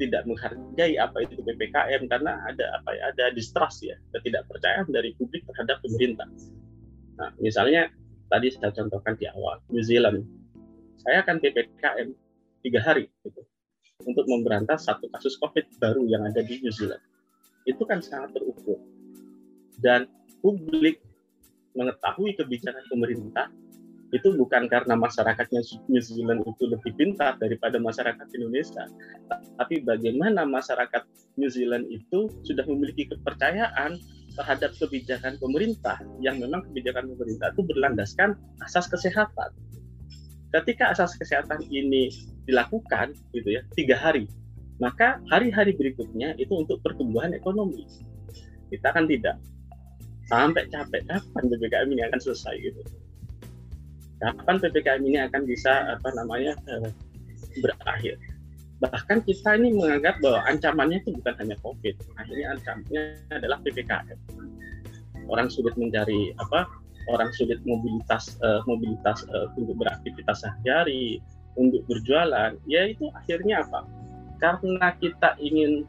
[0.00, 5.44] tidak menghargai apa itu PPKM karena ada apa ya ada distrust ya ketidakpercayaan dari publik
[5.44, 6.26] terhadap pemerintah.
[7.20, 7.92] Nah, misalnya
[8.32, 10.24] tadi saya contohkan di awal New Zealand,
[11.04, 12.08] saya akan PPKM
[12.64, 13.44] tiga hari gitu,
[14.08, 17.04] untuk memberantas satu kasus COVID baru yang ada di New Zealand.
[17.68, 18.80] Itu kan sangat terukur
[19.84, 20.08] dan
[20.40, 21.04] publik
[21.76, 23.52] mengetahui kebijakan pemerintah
[24.10, 28.90] itu bukan karena masyarakatnya New Zealand itu lebih pintar daripada masyarakat Indonesia,
[29.54, 31.06] tapi bagaimana masyarakat
[31.38, 34.02] New Zealand itu sudah memiliki kepercayaan
[34.34, 38.34] terhadap kebijakan pemerintah yang memang kebijakan pemerintah itu berlandaskan
[38.66, 39.50] asas kesehatan.
[40.50, 42.10] Ketika asas kesehatan ini
[42.50, 44.26] dilakukan, gitu ya, tiga hari,
[44.82, 47.86] maka hari-hari berikutnya itu untuk pertumbuhan ekonomi.
[48.74, 49.38] Kita kan tidak
[50.26, 52.82] sampai capek kapan ppkm ini akan selesai gitu
[54.20, 56.92] kapan ppkm ini akan bisa apa namanya eh,
[57.64, 58.20] berakhir?
[58.80, 61.96] Bahkan kita ini menganggap bahwa ancamannya itu bukan hanya covid.
[62.28, 63.02] Ini ancamannya
[63.32, 64.16] adalah ppkm
[65.30, 66.66] orang sulit mencari apa
[67.08, 71.22] orang sulit mobilitas uh, mobilitas uh, untuk beraktivitas sehari-hari
[71.54, 73.86] untuk berjualan ya itu akhirnya apa?
[74.42, 75.86] Karena kita ingin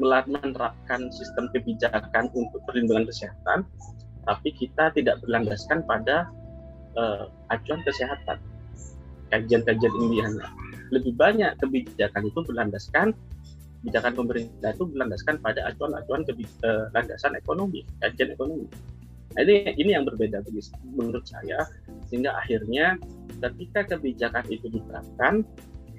[0.00, 3.68] menerapkan sistem kebijakan untuk perlindungan kesehatan
[4.24, 6.30] tapi kita tidak berlandaskan pada
[6.96, 8.38] uh, acuan kesehatan.
[9.32, 10.44] Kajian-kajian ilmiahnya
[10.92, 13.16] lebih banyak kebijakan itu berlandaskan
[13.80, 18.68] kebijakan pemerintah itu berlandaskan pada acuan-acuan uh, landasan ekonomi kajian ekonomi.
[19.32, 20.44] Nah, ini ini yang berbeda
[20.92, 21.64] menurut saya
[22.06, 23.00] sehingga akhirnya
[23.40, 25.42] ketika kebijakan itu diterapkan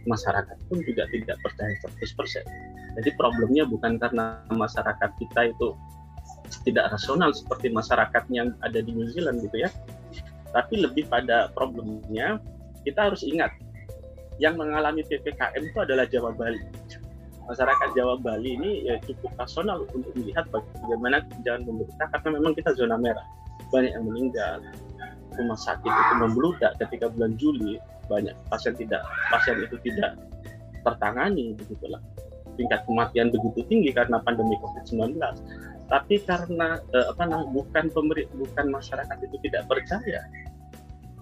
[0.06, 2.46] masyarakat pun juga tidak percaya 100%.
[3.02, 5.74] Jadi problemnya bukan karena masyarakat kita itu
[6.62, 9.70] tidak rasional seperti masyarakat yang ada di New Zealand gitu ya,
[10.54, 12.38] tapi lebih pada problemnya
[12.86, 13.50] kita harus ingat
[14.38, 16.62] yang mengalami ppkm itu adalah Jawa Bali.
[17.44, 22.72] Masyarakat Jawa Bali ini ya cukup rasional untuk melihat bagaimana kebijakan pemerintah karena memang kita
[22.78, 23.26] zona merah.
[23.74, 24.64] Banyak yang meninggal
[25.34, 29.02] rumah sakit itu membludak ketika bulan Juli banyak pasien tidak
[29.34, 30.16] pasien itu tidak
[30.86, 32.00] tertangani begitulah.
[32.54, 35.18] Tingkat kematian begitu tinggi karena pandemi COVID-19
[35.94, 40.26] tapi karena eh, apa nah bukan pemerintah bukan masyarakat itu tidak percaya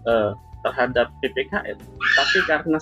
[0.07, 0.31] eh,
[0.63, 2.79] terhadap ppkm tapi karena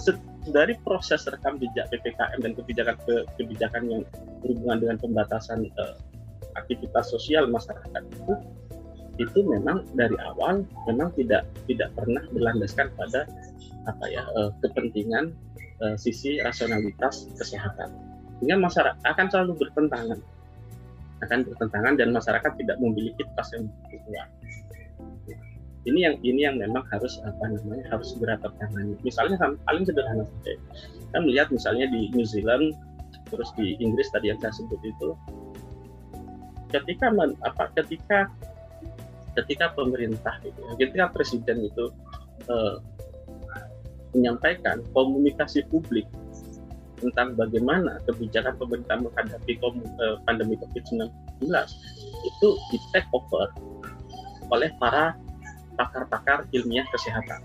[0.54, 4.02] dari proses rekam jejak ppkm dan kebijakan ke, kebijakan yang
[4.46, 5.96] berhubungan dengan pembatasan eh,
[6.54, 8.34] aktivitas sosial masyarakat itu
[9.20, 13.26] itu memang dari awal memang tidak tidak pernah berlandaskan pada
[13.90, 15.34] apa ya eh, kepentingan
[15.82, 17.90] eh, sisi rasionalitas kesehatan.
[18.40, 20.20] Sehingga masyarakat akan selalu bertentangan
[21.20, 24.30] akan bertentangan dan masyarakat tidak memiliki trust yang kuat.
[25.88, 29.00] Ini yang ini yang memang harus apa namanya harus segera tertangani.
[29.02, 30.54] Misalnya paling sederhana saja.
[31.08, 32.76] Kita melihat misalnya di New Zealand
[33.32, 35.14] terus di Inggris tadi yang saya sebut itu
[36.70, 38.30] ketika men, apa ketika
[39.38, 41.86] ketika pemerintah gitu, ketika presiden itu
[42.50, 42.76] eh,
[44.14, 46.06] menyampaikan komunikasi publik
[47.00, 51.10] tentang bagaimana kebijakan pemerintah menghadapi eh, pandemi COVID-19
[52.28, 53.48] itu di take over
[54.52, 55.16] oleh para
[55.80, 57.40] pakar-pakar ilmiah kesehatan.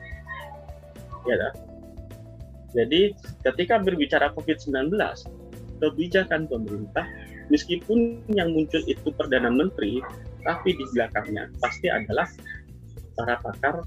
[1.24, 1.54] Ya, kan?
[2.74, 3.14] Jadi
[3.46, 4.98] ketika berbicara COVID-19,
[5.78, 7.06] kebijakan pemerintah
[7.48, 10.02] meskipun yang muncul itu perdana menteri,
[10.42, 12.26] tapi di belakangnya pasti adalah
[13.14, 13.86] para pakar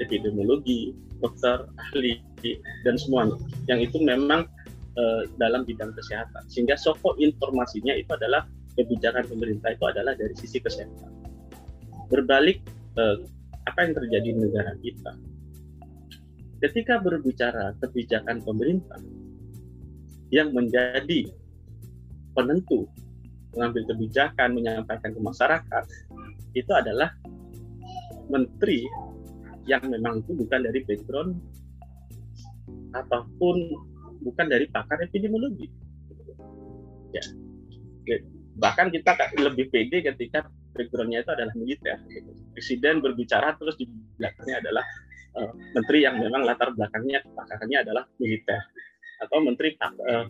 [0.00, 2.20] epidemiologi, dokter, ahli,
[2.84, 3.36] dan semuanya.
[3.68, 4.48] Yang itu memang
[4.96, 6.42] uh, dalam bidang kesehatan.
[6.48, 11.12] Sehingga sokok informasinya itu adalah kebijakan pemerintah itu adalah dari sisi kesehatan.
[12.12, 12.64] Berbalik
[12.96, 13.22] uh,
[13.66, 15.12] apa yang terjadi di negara kita.
[16.56, 19.00] Ketika berbicara kebijakan pemerintah
[20.32, 21.28] yang menjadi
[22.32, 22.88] penentu
[23.56, 25.84] mengambil kebijakan, menyampaikan ke masyarakat,
[26.52, 27.12] itu adalah
[28.28, 28.84] menteri
[29.64, 31.40] yang memang itu bukan dari background
[32.94, 33.56] ataupun
[34.22, 35.66] bukan dari pakar epidemiologi.
[37.12, 37.24] Ya.
[38.56, 41.98] Bahkan kita lebih pede ketika backgroundnya itu adalah militer.
[42.52, 44.84] Presiden berbicara terus di belakangnya adalah
[45.36, 48.60] uh, menteri yang memang latar belakangnya pakarnya adalah militer
[49.20, 50.24] atau menteri uh,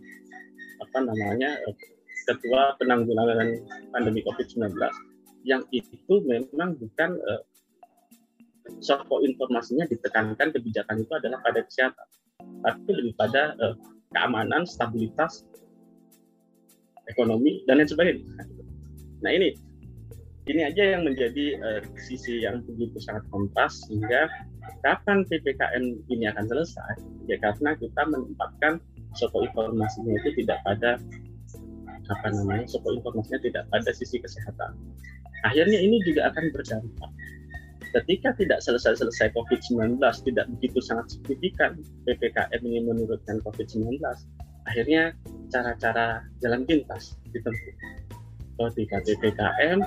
[0.83, 1.77] apa namanya uh,
[2.27, 3.55] ketua penanggulangan
[3.95, 4.75] pandemi COVID-19
[5.47, 7.43] yang itu memang bukan uh,
[8.83, 12.07] soko informasinya ditekankan kebijakan itu adalah pada kesehatan,
[12.67, 13.79] tapi lebih pada uh,
[14.11, 15.47] keamanan, stabilitas,
[17.07, 18.27] ekonomi dan lain sebagainya.
[19.23, 19.55] Nah ini
[20.47, 24.27] ini aja yang menjadi uh, sisi yang begitu sangat kontras sehingga
[24.83, 26.95] kapan ppkm ini akan selesai?
[27.31, 28.83] Ya karena kita menempatkan
[29.15, 30.99] soko informasinya itu tidak pada
[32.07, 34.75] apa namanya soko informasinya tidak pada sisi kesehatan.
[35.47, 37.11] Akhirnya ini juga akan berdampak
[37.97, 44.01] ketika tidak selesai-selesai COVID-19 tidak begitu sangat signifikan PPKM ini menurunkan COVID-19.
[44.67, 45.15] Akhirnya
[45.49, 47.75] cara-cara jalan pintas ditempuh.
[48.57, 49.81] Ketika PPKM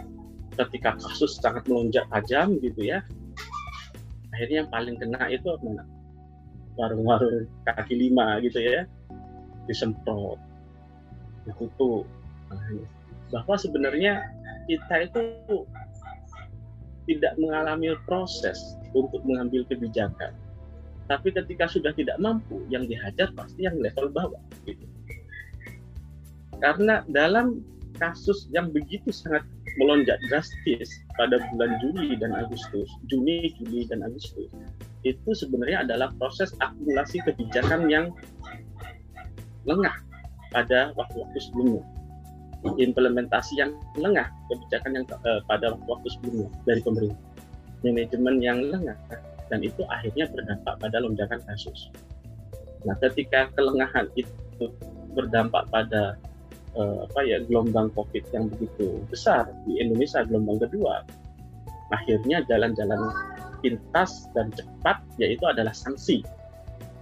[0.60, 3.00] ketika kasus sangat melonjak tajam gitu ya
[4.36, 5.84] akhirnya yang paling kena itu mana
[6.80, 8.88] warung-warung kaki lima gitu ya
[9.68, 10.40] disemprot.
[11.44, 12.08] Ditutup
[12.48, 12.72] nah,
[13.36, 14.24] bahwa sebenarnya
[14.72, 15.22] kita itu
[17.10, 20.30] tidak mengalami proses untuk mengambil kebijakan.
[21.10, 24.44] Tapi ketika sudah tidak mampu, yang dihajar pasti yang level bawah.
[24.70, 24.86] Gitu.
[26.62, 27.66] Karena dalam
[27.98, 29.42] kasus yang begitu sangat
[29.82, 34.54] melonjak drastis pada bulan Juli dan Agustus, Juni, Juli, dan Agustus,
[35.02, 38.14] itu sebenarnya adalah proses akumulasi kebijakan yang
[39.66, 39.98] lengah
[40.54, 41.99] pada waktu-waktu sebelumnya
[42.64, 47.20] implementasi yang lengah kebijakan yang uh, pada waktu sebelumnya dari pemerintah
[47.84, 48.98] manajemen yang lengah
[49.48, 51.90] dan itu akhirnya berdampak pada lonjakan kasus.
[52.84, 54.72] Nah, ketika kelengahan itu
[55.16, 56.16] berdampak pada
[56.78, 61.04] uh, apa ya gelombang COVID yang begitu besar di Indonesia gelombang kedua,
[61.92, 63.10] akhirnya jalan-jalan
[63.60, 66.24] pintas dan cepat yaitu adalah sanksi.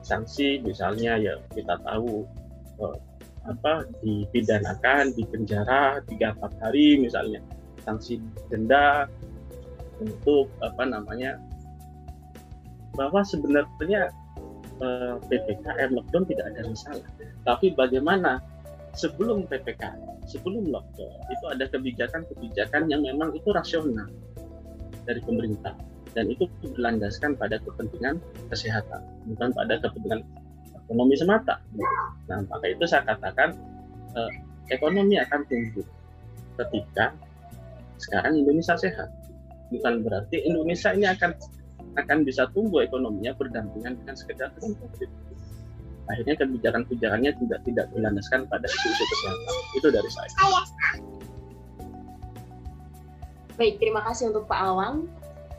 [0.01, 2.23] Sanksi misalnya ya kita tahu
[2.79, 2.97] uh,
[3.47, 7.39] apa dipidanakan, dipenjara tiga empat hari misalnya,
[7.87, 8.19] sanksi
[8.51, 9.07] denda
[10.03, 11.39] untuk apa namanya
[12.93, 14.11] bahwa sebenarnya
[14.83, 17.09] eh, ppkm lockdown tidak ada masalah,
[17.47, 18.43] tapi bagaimana
[18.93, 24.09] sebelum ppkm, sebelum lockdown itu ada kebijakan-kebijakan yang memang itu rasional
[25.07, 25.73] dari pemerintah.
[26.15, 28.17] Dan itu berlandaskan pada kepentingan
[28.49, 30.25] kesehatan bukan pada kepentingan
[30.87, 31.59] ekonomi semata.
[32.31, 33.51] Nah, maka itu saya katakan
[34.15, 34.31] eh,
[34.71, 35.83] ekonomi akan tumbuh
[36.63, 37.11] ketika
[37.99, 39.11] sekarang Indonesia sehat.
[39.67, 41.35] Bukan berarti Indonesia ini akan
[41.99, 45.09] akan bisa tumbuh ekonominya berdampingan dengan sekedar COVID.
[46.07, 49.55] Akhirnya kebijakan-kebijakannya tidak tidak berlandaskan pada isu-isu kesehatan.
[49.75, 50.31] Itu dari saya.
[53.59, 55.09] Baik, terima kasih untuk Pak Awang.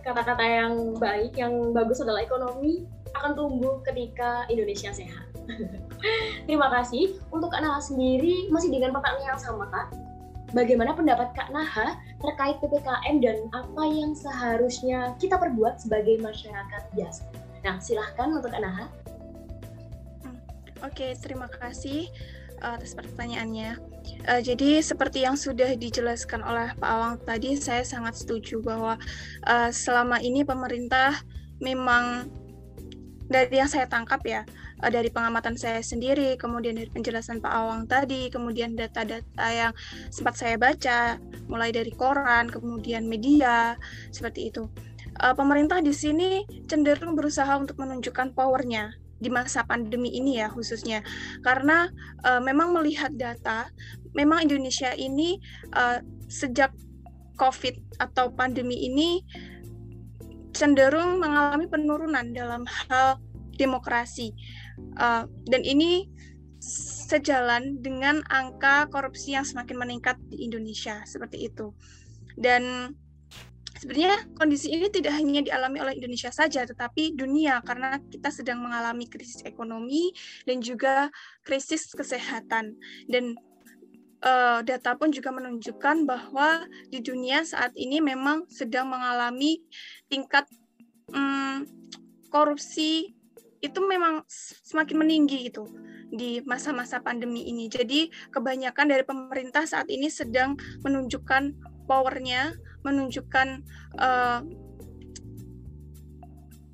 [0.06, 5.26] Kata-kata yang baik, yang bagus adalah ekonomi, akan tumbuh ketika Indonesia sehat.
[6.46, 7.16] Terima kasih.
[7.32, 9.94] Untuk Kak Naha sendiri, masih dengan pertanyaan yang sama Kak.
[10.56, 17.28] Bagaimana pendapat Kak Naha terkait PPKM dan apa yang seharusnya kita perbuat sebagai masyarakat biasa?
[17.68, 18.88] Nah, silahkan untuk Kak Naha.
[20.24, 20.38] Hmm,
[20.80, 22.08] oke, terima kasih
[22.64, 23.76] uh, atas pertanyaannya.
[24.24, 28.96] Uh, jadi seperti yang sudah dijelaskan oleh Pak Awang tadi, saya sangat setuju bahwa
[29.44, 31.18] uh, selama ini pemerintah
[31.60, 32.30] memang
[33.28, 34.42] dari yang saya tangkap ya
[34.80, 39.72] uh, dari pengamatan saya sendiri, kemudian dari penjelasan Pak Awang tadi, kemudian data-data yang
[40.08, 43.76] sempat saya baca, mulai dari koran, kemudian media,
[44.10, 44.66] seperti itu.
[45.20, 51.02] Uh, pemerintah di sini cenderung berusaha untuk menunjukkan powernya di masa pandemi ini ya khususnya
[51.42, 51.90] karena
[52.22, 53.66] uh, memang melihat data
[54.14, 55.42] memang Indonesia ini
[55.74, 55.98] uh,
[56.30, 56.70] sejak
[57.34, 59.22] COVID atau pandemi ini
[60.52, 63.20] cenderung mengalami penurunan dalam hal
[63.58, 64.32] demokrasi.
[64.98, 66.06] Uh, dan ini
[67.08, 71.74] sejalan dengan angka korupsi yang semakin meningkat di Indonesia seperti itu.
[72.38, 72.94] Dan
[73.78, 79.06] sebenarnya kondisi ini tidak hanya dialami oleh Indonesia saja, tetapi dunia karena kita sedang mengalami
[79.06, 80.10] krisis ekonomi
[80.46, 81.10] dan juga
[81.46, 82.74] krisis kesehatan.
[83.06, 83.38] Dan
[84.22, 89.62] uh, data pun juga menunjukkan bahwa di dunia saat ini memang sedang mengalami
[90.08, 90.44] tingkat
[91.12, 91.64] um,
[92.28, 93.14] korupsi
[93.58, 94.22] itu memang
[94.62, 95.66] semakin meninggi gitu
[96.08, 97.66] di masa-masa pandemi ini.
[97.66, 100.54] Jadi kebanyakan dari pemerintah saat ini sedang
[100.86, 101.58] menunjukkan
[101.90, 102.54] powernya,
[102.86, 103.48] menunjukkan
[103.98, 104.40] uh,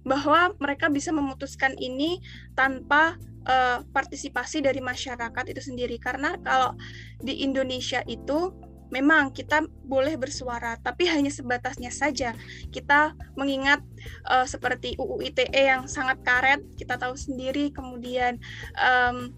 [0.05, 2.21] bahwa mereka bisa memutuskan ini
[2.53, 3.17] tanpa
[3.49, 6.77] uh, partisipasi dari masyarakat itu sendiri karena kalau
[7.25, 8.53] di Indonesia itu
[8.93, 12.33] memang kita boleh bersuara tapi hanya sebatasnya saja.
[12.69, 13.81] Kita mengingat
[14.29, 18.41] uh, seperti UU ITE yang sangat karet kita tahu sendiri kemudian
[18.77, 19.33] um,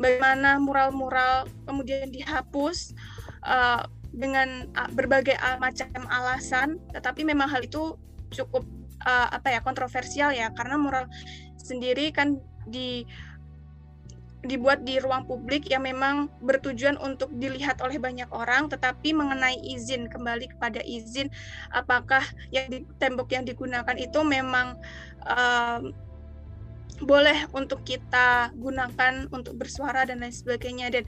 [0.00, 2.96] bagaimana mural-mural kemudian dihapus
[3.44, 7.96] uh, dengan berbagai macam alasan tetapi memang hal itu
[8.28, 8.64] cukup
[9.08, 11.08] uh, apa ya kontroversial ya karena mural
[11.56, 12.36] sendiri kan
[12.68, 13.08] di
[14.42, 20.10] dibuat di ruang publik yang memang bertujuan untuk dilihat oleh banyak orang, tetapi mengenai izin
[20.10, 21.30] kembali kepada izin
[21.70, 24.74] apakah yang di tembok yang digunakan itu memang
[25.26, 25.94] um,
[27.02, 30.90] boleh untuk kita gunakan untuk bersuara dan lain sebagainya.
[30.90, 31.04] Dan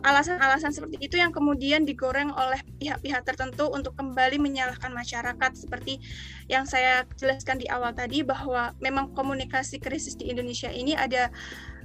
[0.00, 5.52] alasan-alasan uh, seperti itu yang kemudian digoreng oleh pihak-pihak tertentu untuk kembali menyalahkan masyarakat.
[5.52, 6.00] Seperti
[6.48, 11.28] yang saya jelaskan di awal tadi bahwa memang komunikasi krisis di Indonesia ini ada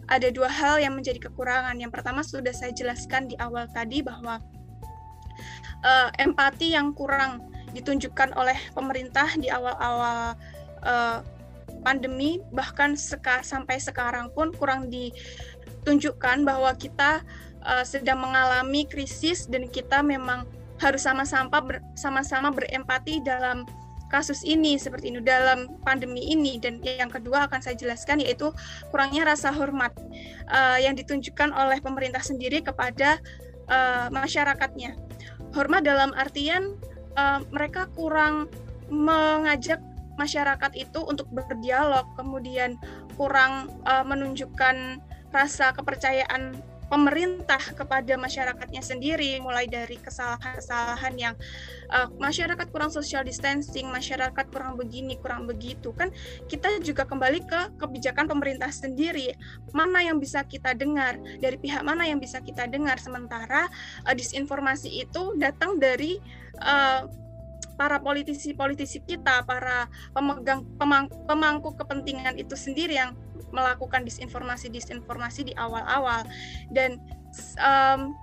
[0.07, 1.77] ada dua hal yang menjadi kekurangan.
[1.77, 4.41] Yang pertama sudah saya jelaskan di awal tadi bahwa
[5.81, 7.41] uh, empati yang kurang
[7.75, 10.37] ditunjukkan oleh pemerintah di awal-awal
[10.85, 11.19] uh,
[11.83, 17.21] pandemi bahkan seka, sampai sekarang pun kurang ditunjukkan bahwa kita
[17.65, 20.47] uh, sedang mengalami krisis dan kita memang
[20.79, 23.63] harus sama-sama ber, sama-sama berempati dalam
[24.09, 26.57] kasus ini seperti ini dalam pandemi ini.
[26.61, 28.51] Dan yang kedua akan saya jelaskan yaitu
[28.89, 29.91] kurangnya rasa hormat
[30.49, 33.17] uh, yang ditunjukkan oleh pemerintah sendiri kepada
[33.69, 34.95] uh, masyarakatnya.
[35.55, 36.75] Hormat dalam artian
[37.15, 38.51] uh, mereka kurang
[38.91, 39.81] mengajak
[40.15, 42.79] masyarakat itu untuk berdialog kemudian
[43.19, 45.03] kurang uh, menunjukkan
[45.35, 46.55] rasa kepercayaan
[46.85, 51.35] pemerintah kepada masyarakatnya sendiri mulai dari kesalahan-kesalahan yang
[51.89, 56.13] uh, masyarakat kurang social distancing, masyarakat kurang begini, kurang begitu kan
[56.45, 59.33] kita juga kembali ke kebijakan pemerintah sendiri.
[59.73, 61.17] Mana yang bisa kita dengar?
[61.41, 63.01] Dari pihak mana yang bisa kita dengar?
[63.01, 63.67] Sementara
[64.05, 66.21] uh, disinformasi itu datang dari
[66.61, 67.09] uh,
[67.75, 73.11] para politisi-politisi kita, para pemegang pemang, pemangku kepentingan itu sendiri yang
[73.51, 76.25] melakukan disinformasi-disinformasi di awal-awal.
[76.71, 76.99] Dan
[77.61, 78.15] um,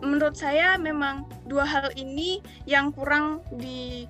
[0.00, 4.08] menurut saya memang dua hal ini yang kurang di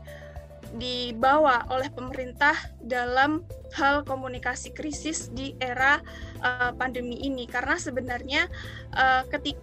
[0.74, 3.46] dibawa oleh pemerintah dalam
[3.78, 6.02] hal komunikasi krisis di era
[6.42, 7.46] uh, pandemi ini.
[7.46, 8.50] Karena sebenarnya
[8.98, 9.54] uh, ketik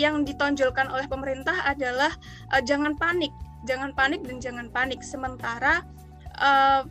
[0.00, 2.10] yang ditonjolkan oleh pemerintah adalah
[2.48, 3.30] uh, jangan panik
[3.64, 5.00] jangan panik dan jangan panik.
[5.00, 5.82] Sementara
[6.38, 6.86] uh,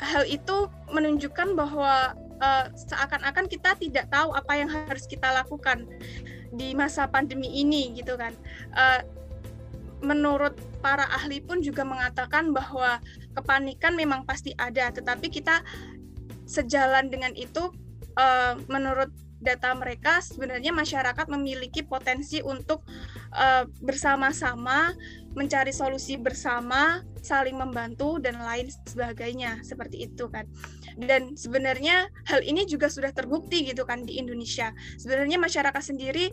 [0.00, 5.88] hal itu menunjukkan bahwa uh, seakan-akan kita tidak tahu apa yang harus kita lakukan
[6.52, 8.32] di masa pandemi ini gitu kan.
[8.76, 9.00] Uh,
[10.04, 10.52] menurut
[10.84, 13.00] para ahli pun juga mengatakan bahwa
[13.32, 15.64] kepanikan memang pasti ada, tetapi kita
[16.44, 17.72] sejalan dengan itu
[18.20, 22.84] uh, menurut data mereka sebenarnya masyarakat memiliki potensi untuk
[23.36, 24.96] uh, bersama-sama
[25.36, 30.48] mencari solusi bersama, saling membantu dan lain sebagainya seperti itu kan.
[30.96, 34.72] Dan sebenarnya hal ini juga sudah terbukti gitu kan di Indonesia.
[34.96, 36.32] Sebenarnya masyarakat sendiri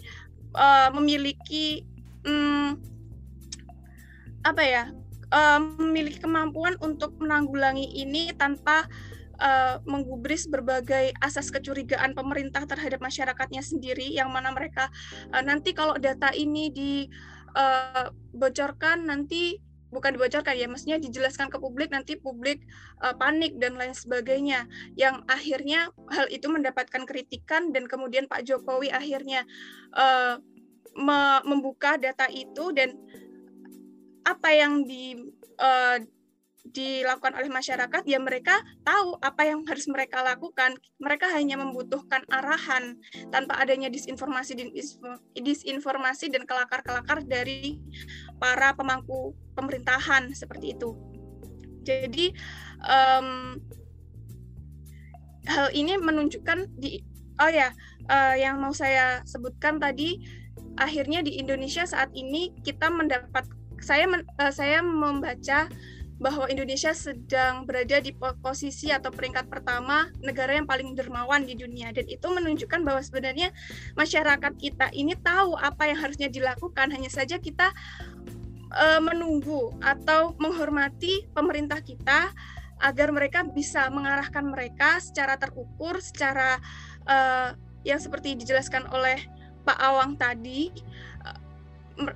[0.56, 1.84] uh, memiliki
[2.24, 2.80] um,
[4.48, 4.84] apa ya?
[5.34, 8.86] Uh, memiliki kemampuan untuk menanggulangi ini tanpa
[9.42, 14.94] uh, menggubris berbagai asas kecurigaan pemerintah terhadap masyarakatnya sendiri yang mana mereka
[15.34, 16.70] uh, nanti kalau data ini
[17.54, 19.62] dibocorkan nanti
[19.94, 22.66] bukan dibocorkan ya, maksudnya dijelaskan ke publik nanti publik
[23.06, 24.66] uh, panik dan lain sebagainya.
[24.98, 29.46] Yang akhirnya hal itu mendapatkan kritikan dan kemudian Pak Jokowi akhirnya
[29.94, 30.42] uh,
[30.98, 32.98] me membuka data itu dan
[34.26, 35.18] apa yang di
[35.62, 35.98] uh,
[36.64, 38.56] dilakukan oleh masyarakat ya mereka
[38.88, 40.80] tahu apa yang harus mereka lakukan.
[40.98, 42.96] Mereka hanya membutuhkan arahan
[43.30, 44.72] tanpa adanya disinformasi
[45.36, 47.84] disinformasi dan kelakar-kelakar dari
[48.40, 50.96] para pemangku pemerintahan seperti itu.
[51.84, 52.32] Jadi
[52.88, 53.60] um,
[55.52, 57.04] hal ini menunjukkan di
[57.44, 57.76] oh ya
[58.08, 60.24] uh, yang mau saya sebutkan tadi
[60.80, 63.44] akhirnya di Indonesia saat ini kita mendapat
[63.84, 65.68] saya uh, saya membaca
[66.24, 71.92] bahwa Indonesia sedang berada di posisi atau peringkat pertama negara yang paling dermawan di dunia.
[71.92, 73.52] Dan itu menunjukkan bahwa sebenarnya
[74.00, 76.96] masyarakat kita ini tahu apa yang harusnya dilakukan.
[76.96, 77.76] Hanya saja kita
[78.72, 82.32] uh, menunggu atau menghormati pemerintah kita
[82.80, 86.56] agar mereka bisa mengarahkan mereka secara terukur secara
[87.04, 87.52] uh,
[87.84, 89.20] yang seperti dijelaskan oleh
[89.68, 90.72] Pak Awang tadi
[91.28, 92.16] uh,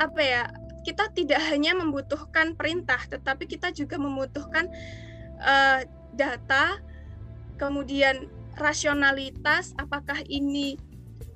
[0.00, 0.48] apa ya
[0.84, 4.68] kita tidak hanya membutuhkan perintah, tetapi kita juga membutuhkan
[5.40, 5.80] uh,
[6.12, 6.78] data,
[7.56, 10.76] kemudian rasionalitas, apakah ini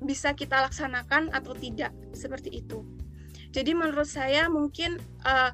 [0.05, 2.87] bisa kita laksanakan atau tidak, seperti itu.
[3.51, 5.51] Jadi menurut saya mungkin uh,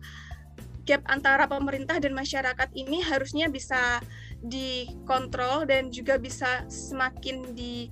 [0.85, 4.05] gap antara pemerintah dan masyarakat ini harusnya bisa
[4.45, 7.89] dikontrol dan juga bisa semakin di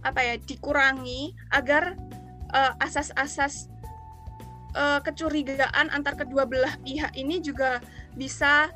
[0.00, 1.98] apa ya dikurangi agar
[2.80, 3.77] asas-asas uh,
[5.02, 7.82] kecurigaan antar kedua belah pihak ini juga
[8.14, 8.70] bisa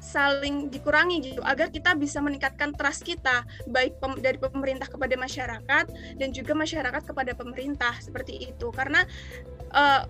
[0.00, 5.84] saling dikurangi gitu agar kita bisa meningkatkan trust kita baik pem dari pemerintah kepada masyarakat
[6.16, 8.72] dan juga masyarakat kepada pemerintah seperti itu.
[8.72, 9.04] Karena
[9.76, 10.08] uh,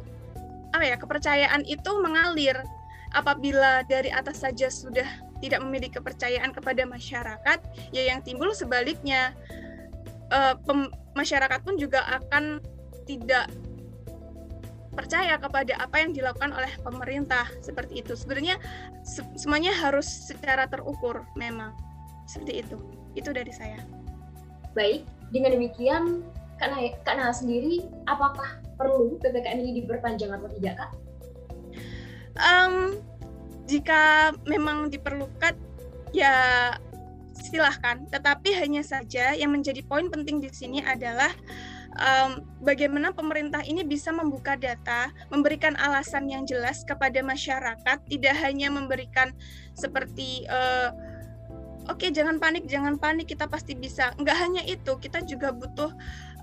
[0.71, 2.55] apa ya kepercayaan itu mengalir
[3.11, 5.07] apabila dari atas saja sudah
[5.43, 7.59] tidak memiliki kepercayaan kepada masyarakat
[7.91, 9.35] ya yang timbul sebaliknya
[10.31, 10.55] uh,
[11.19, 12.63] masyarakat pun juga akan
[13.11, 13.51] tidak
[14.91, 18.19] percaya kepada apa yang dilakukan oleh pemerintah seperti itu.
[18.19, 18.59] Sebenarnya
[19.07, 21.75] se semuanya harus secara terukur memang
[22.27, 22.77] seperti itu.
[23.15, 23.83] Itu dari saya.
[24.75, 26.23] Baik, dengan demikian
[26.59, 30.91] Kak Naya, Kak Naya sendiri apakah perlu PPKM ini diperpanjang atau tidak Kak?
[32.41, 32.99] Um,
[33.67, 35.55] jika memang diperlukan
[36.11, 36.35] ya
[37.41, 38.05] silahkan.
[38.11, 41.33] Tetapi hanya saja yang menjadi poin penting di sini adalah
[42.01, 48.73] um, bagaimana pemerintah ini bisa membuka data, memberikan alasan yang jelas kepada masyarakat, tidak hanya
[48.73, 49.37] memberikan
[49.77, 50.91] seperti uh,
[51.87, 54.17] oke okay, jangan panik, jangan panik, kita pasti bisa.
[54.17, 55.93] Enggak hanya itu, kita juga butuh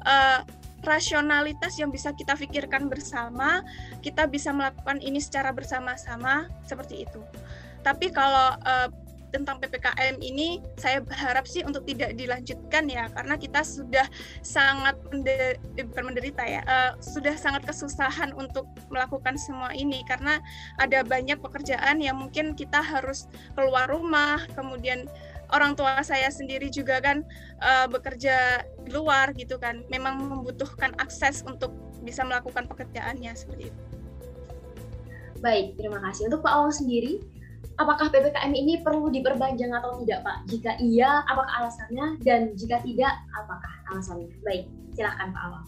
[0.05, 0.41] uh,
[0.86, 3.66] rasionalitas yang bisa kita pikirkan bersama,
[4.05, 7.22] kita bisa melakukan ini secara bersama-sama seperti itu.
[7.82, 8.89] Tapi kalau uh,
[9.30, 14.07] tentang PPKM ini saya berharap sih untuk tidak dilanjutkan ya karena kita sudah
[14.39, 20.39] sangat menderita, eh, menderita ya uh, sudah sangat kesusahan untuk melakukan semua ini karena
[20.80, 25.05] ada banyak pekerjaan yang mungkin kita harus keluar rumah kemudian
[25.51, 27.23] orang tua saya sendiri juga kan
[27.63, 31.71] uh, bekerja di luar gitu kan memang membutuhkan akses untuk
[32.03, 33.82] bisa melakukan pekerjaannya seperti itu.
[35.38, 36.34] Baik, terima kasih.
[36.34, 37.21] Untuk Pak Awang sendiri,
[37.78, 40.38] apakah PPKM ini perlu diperpanjang atau tidak Pak?
[40.49, 42.17] Jika iya, apakah alasannya?
[42.25, 44.28] Dan jika tidak, apakah alasannya?
[44.41, 44.65] Baik,
[44.97, 45.65] silahkan Pak Awang.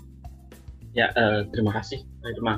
[0.97, 2.57] Ya, uh, terima kasih, Irma.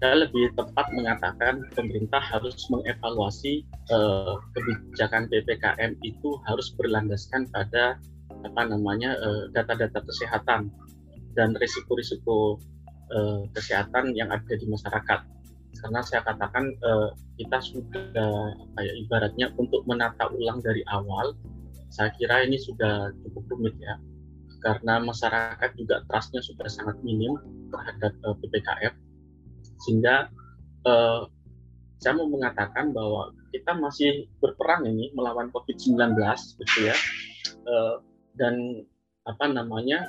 [0.00, 3.62] Saya lebih tepat mengatakan pemerintah harus mengevaluasi
[3.92, 8.00] uh, kebijakan PPKM itu harus berlandaskan pada
[8.42, 10.66] apa namanya eh, data-data kesehatan
[11.38, 12.58] dan risiko-risiko
[13.14, 15.20] uh, kesehatan yang ada di masyarakat
[15.82, 21.34] karena saya katakan uh, kita sudah kayak ibaratnya untuk menata ulang dari awal
[21.92, 24.00] saya kira ini sudah cukup rumit ya.
[24.64, 27.36] Karena masyarakat juga trustnya sudah sangat minim
[27.68, 28.94] terhadap uh, ppkm
[29.82, 30.30] sehingga
[30.88, 31.28] uh,
[32.00, 36.16] saya mau mengatakan bahwa kita masih berperang ini melawan COVID-19
[36.64, 36.96] gitu ya.
[37.68, 38.00] Uh,
[38.38, 38.86] dan
[39.28, 40.08] apa namanya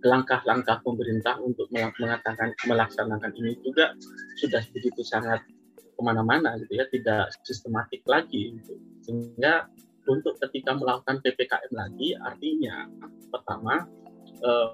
[0.00, 3.92] langkah-langkah pemerintah untuk mengatakan melaksanakan ini juga
[4.40, 5.44] sudah begitu sangat
[5.76, 8.74] ke mana-mana gitu ya tidak sistematik lagi gitu.
[9.04, 9.68] sehingga
[10.08, 12.88] untuk ketika melakukan ppkm lagi artinya
[13.28, 13.84] pertama
[14.40, 14.70] eh,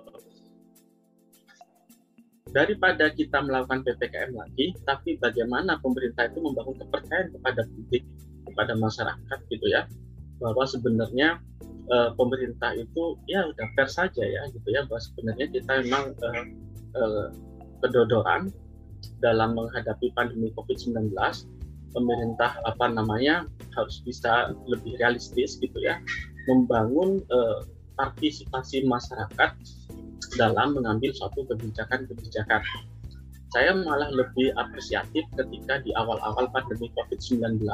[2.54, 8.06] daripada kita melakukan ppkm lagi tapi bagaimana pemerintah itu membangun kepercayaan kepada publik
[8.46, 9.82] kepada masyarakat gitu ya
[10.40, 11.40] bahwa sebenarnya
[11.90, 16.44] uh, pemerintah itu ya udah fair saja ya gitu ya bahwa sebenarnya kita memang uh,
[16.98, 17.26] uh,
[17.84, 18.52] kedodoran
[19.20, 21.12] dalam menghadapi pandemi COVID-19
[21.94, 25.96] pemerintah apa namanya harus bisa lebih realistis gitu ya
[26.48, 27.64] membangun uh,
[27.96, 29.56] partisipasi masyarakat
[30.36, 32.60] dalam mengambil suatu kebijakan-kebijakan.
[33.54, 37.64] Saya malah lebih apresiatif ketika di awal-awal pandemi COVID-19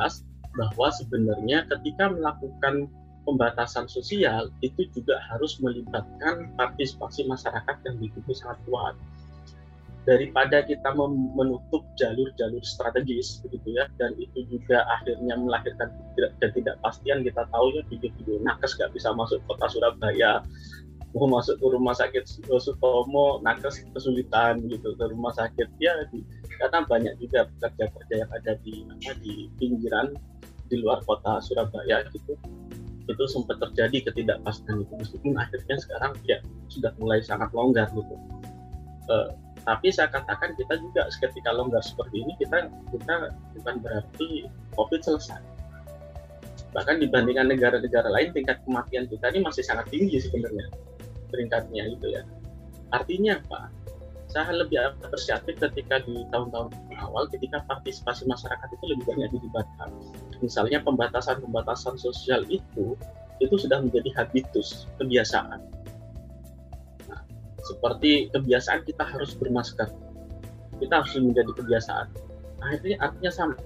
[0.56, 2.88] bahwa sebenarnya ketika melakukan
[3.22, 8.94] pembatasan sosial itu juga harus melibatkan partisipasi masyarakat yang begitu sangat kuat.
[10.02, 15.94] Daripada kita menutup jalur-jalur strategis begitu ya dan itu juga akhirnya melahirkan
[16.42, 20.42] ketidakpastian kita tahu ya video-video nakes nggak bisa masuk kota Surabaya
[21.12, 25.68] mau masuk ke rumah sakit Sutomo nakes kesulitan gitu ke rumah sakit.
[25.76, 26.24] Ya di,
[26.56, 30.16] karena banyak juga pekerja-pekerja yang ada di apa di pinggiran
[30.72, 32.32] di luar kota Surabaya gitu
[33.10, 34.94] itu sempat terjadi ketidakpastian itu.
[34.94, 36.38] Meskipun akhirnya sekarang ya
[36.70, 38.14] sudah mulai sangat longgar gitu.
[39.10, 43.14] Uh, tapi saya katakan kita juga ketika longgar seperti ini kita kita
[43.58, 45.42] bukan berarti covid selesai.
[46.72, 50.66] Bahkan dibandingkan negara-negara lain tingkat kematian kita ini masih sangat tinggi sebenarnya
[51.28, 52.22] peringkatnya gitu ya.
[52.94, 53.68] Artinya apa?
[54.32, 56.72] Saya lebih apresiatif ketika di tahun-tahun
[57.04, 59.92] awal ketika partisipasi masyarakat itu lebih banyak dilibatkan.
[60.42, 62.98] Misalnya pembatasan-pembatasan sosial itu
[63.38, 65.62] itu sudah menjadi habitus, kebiasaan.
[67.06, 67.20] Nah,
[67.62, 69.86] seperti kebiasaan kita harus bermasker.
[70.82, 72.06] Kita harus menjadi kebiasaan.
[72.62, 73.56] Akhirnya artinya sama.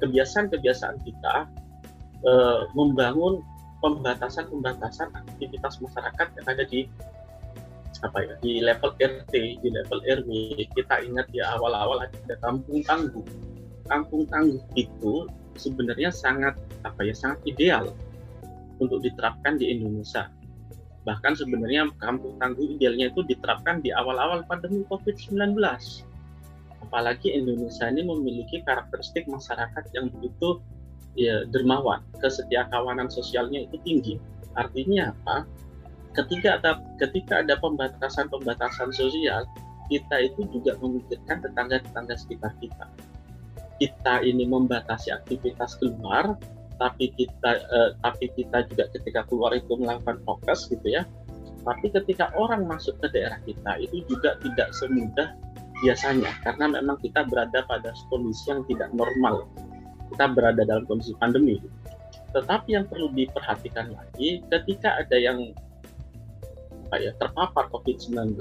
[0.00, 1.46] Kebiasaan-kebiasaan kita
[2.26, 2.32] e,
[2.74, 3.40] membangun
[3.82, 6.86] pembatasan-pembatasan aktivitas masyarakat yang ada di
[8.02, 10.30] apa ya di level RT di level RW
[10.74, 13.22] kita ingat ya awal-awal ada kampung tangguh
[13.86, 17.92] kampung tangguh itu sebenarnya sangat apa ya sangat ideal
[18.80, 20.28] untuk diterapkan di Indonesia.
[21.02, 25.58] Bahkan sebenarnya kampung tangguh idealnya itu diterapkan di awal-awal pandemi COVID-19
[26.92, 30.60] apalagi Indonesia ini memiliki karakteristik masyarakat yang begitu
[31.16, 32.04] ya dermawan.
[32.20, 34.14] Kesetiakawanan sosialnya itu tinggi.
[34.58, 35.48] Artinya apa?
[36.12, 39.48] Ketika ada ketika ada pembatasan-pembatasan sosial,
[39.88, 42.84] kita itu juga memikirkan tetangga-tetangga sekitar kita.
[43.82, 46.38] Kita ini membatasi aktivitas keluar,
[46.78, 51.02] tapi kita eh, tapi kita juga ketika keluar itu melakukan fokus gitu ya.
[51.66, 55.34] Tapi ketika orang masuk ke daerah kita itu juga tidak semudah
[55.82, 59.50] biasanya karena memang kita berada pada kondisi yang tidak normal.
[60.14, 61.58] Kita berada dalam kondisi pandemi.
[62.30, 65.50] Tetapi yang perlu diperhatikan lagi ketika ada yang
[66.92, 68.36] apa ya terpapar COVID-19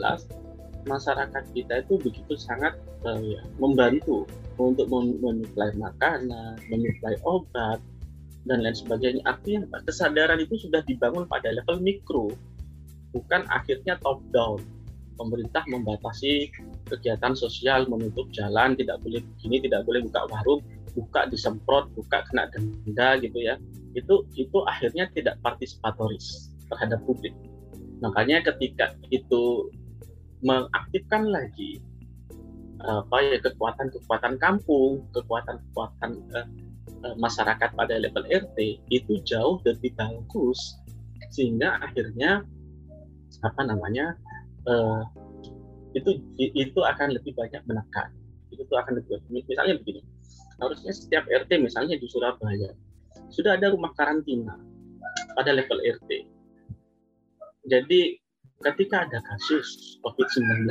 [0.83, 2.75] masyarakat kita itu begitu sangat
[3.07, 4.27] uh, ya, membantu
[4.57, 7.79] untuk menyuplai makanan, menyuplai obat
[8.47, 9.21] dan lain sebagainya.
[9.23, 9.67] Artinya?
[9.85, 12.33] Kesadaran itu sudah dibangun pada level mikro,
[13.15, 14.59] bukan akhirnya top down.
[15.19, 16.49] Pemerintah membatasi
[16.89, 20.61] kegiatan sosial, menutup jalan, tidak boleh begini, tidak boleh buka warung,
[20.97, 23.61] buka disemprot, buka kena denda gitu ya.
[23.93, 27.35] Itu itu akhirnya tidak partisipatoris terhadap publik
[28.01, 29.69] makanya ketika itu
[30.41, 31.77] mengaktifkan lagi
[32.81, 36.47] apa ya kekuatan-kekuatan kampung, kekuatan-kekuatan uh,
[37.05, 38.57] uh, masyarakat pada level RT
[38.89, 40.77] itu jauh lebih bagus.
[41.31, 42.43] Sehingga akhirnya
[43.41, 44.17] apa namanya
[44.67, 45.05] uh,
[45.93, 48.09] itu itu akan lebih banyak menekan.
[48.51, 50.01] Itu akan lebih misalnya begini
[50.61, 52.71] harusnya setiap RT misalnya di Surabaya
[53.33, 54.53] sudah ada rumah karantina
[55.33, 56.09] pada level RT
[57.65, 58.01] jadi
[58.61, 60.69] ketika ada kasus COVID-19,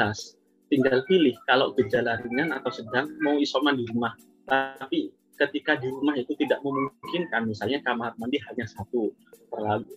[0.70, 4.14] tinggal pilih kalau gejala ringan atau sedang mau isoman di rumah.
[4.46, 9.10] Tapi ketika di rumah itu tidak memungkinkan, misalnya kamar mandi hanya satu,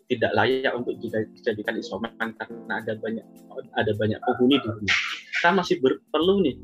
[0.09, 3.25] tidak layak untuk dijadikan isoman karena ada banyak
[3.77, 4.97] ada banyak penghuni di rumah.
[5.37, 5.75] Kita masih
[6.09, 6.55] perlu nih,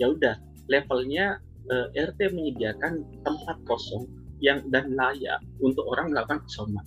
[0.00, 0.34] ya udah
[0.72, 4.08] levelnya eh, RT menyediakan tempat kosong
[4.40, 6.84] yang dan layak untuk orang melakukan isoman.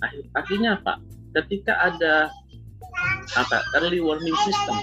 [0.00, 1.02] Nah, artinya apa?
[1.36, 2.14] ketika ada
[3.38, 4.76] apa early warning system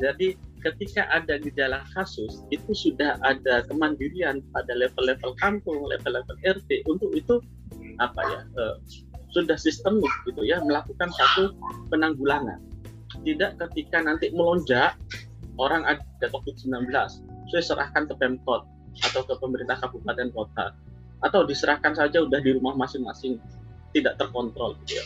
[0.00, 7.12] jadi ketika ada gejala kasus itu sudah ada kemandirian pada level-level kampung, level-level RT untuk
[7.12, 7.40] itu
[8.00, 8.76] apa ya uh,
[9.32, 11.52] sudah sistemik gitu ya melakukan satu
[11.92, 12.60] penanggulangan.
[13.20, 14.96] Tidak ketika nanti melonjak
[15.60, 16.88] orang ada COVID-19,
[17.52, 18.64] saya serahkan ke Pemkot
[19.04, 20.72] atau ke pemerintah kabupaten kota.
[21.20, 23.36] Atau diserahkan saja udah di rumah masing-masing
[23.96, 25.04] tidak terkontrol gitu ya.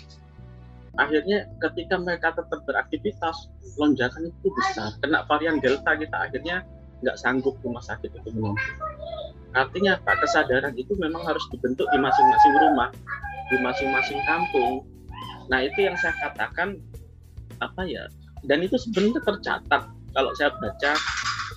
[0.95, 4.95] Akhirnya ketika mereka tetap beraktivitas lonjakan itu besar.
[5.03, 6.63] Kena varian delta kita akhirnya
[7.03, 8.63] nggak sanggup rumah sakit itu menunggu.
[9.55, 10.19] Artinya apa?
[10.23, 12.91] Kesadaran itu memang harus dibentuk di masing-masing rumah,
[13.51, 14.87] di masing-masing kampung.
[15.51, 16.79] Nah itu yang saya katakan
[17.59, 18.07] apa ya?
[18.47, 19.83] Dan itu sebenarnya tercatat
[20.15, 20.93] kalau saya baca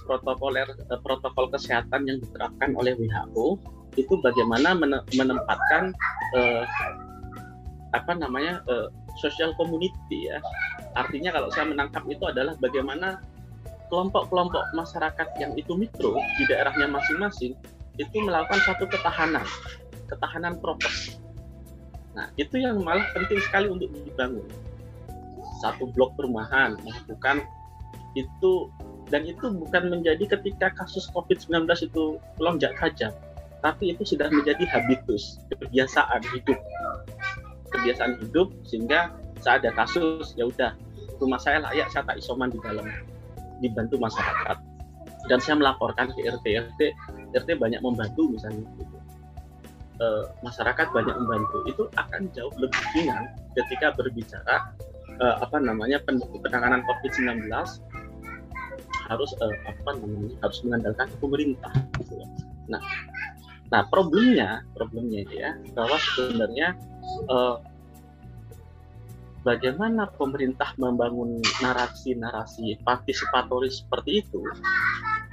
[0.07, 3.59] protokoler eh, protokol kesehatan yang diterapkan oleh WHO
[3.97, 4.77] itu bagaimana
[5.13, 5.93] menempatkan
[6.37, 6.63] eh,
[7.95, 8.87] apa namanya eh,
[9.19, 10.39] social community ya.
[10.97, 13.21] Artinya kalau saya menangkap itu adalah bagaimana
[13.87, 17.55] kelompok-kelompok masyarakat yang itu mikro di daerahnya masing-masing
[17.97, 19.47] itu melakukan satu ketahanan
[20.07, 21.19] ketahanan prokes.
[22.15, 24.47] Nah itu yang malah penting sekali untuk dibangun.
[25.63, 27.43] Satu blok perumahan melakukan
[28.13, 28.69] itu
[29.07, 33.15] dan itu bukan menjadi ketika kasus COVID-19 itu melonjak tajam,
[33.63, 36.59] tapi itu sudah menjadi habitus, kebiasaan hidup.
[37.87, 40.75] Kebiasaan hidup sehingga saat ada kasus ya udah
[41.23, 42.83] rumah saya layak saya tak isoman di dalam
[43.63, 44.59] dibantu masyarakat
[45.31, 46.81] dan saya melaporkan ke RT RT
[47.31, 48.97] RT banyak membantu misalnya gitu.
[50.03, 50.05] E,
[50.43, 54.75] masyarakat banyak membantu itu akan jauh lebih ringan ketika berbicara
[55.15, 56.03] e, apa namanya
[56.43, 57.47] penanganan COVID-19
[59.07, 61.71] harus uh, apa namanya harus mengandalkan pemerintah
[62.03, 62.27] gitu ya.
[62.67, 62.81] Nah,
[63.71, 66.75] nah problemnya problemnya ya bahwa sebenarnya
[67.31, 67.63] uh,
[69.47, 74.43] bagaimana pemerintah membangun narasi-narasi partisipatoris seperti itu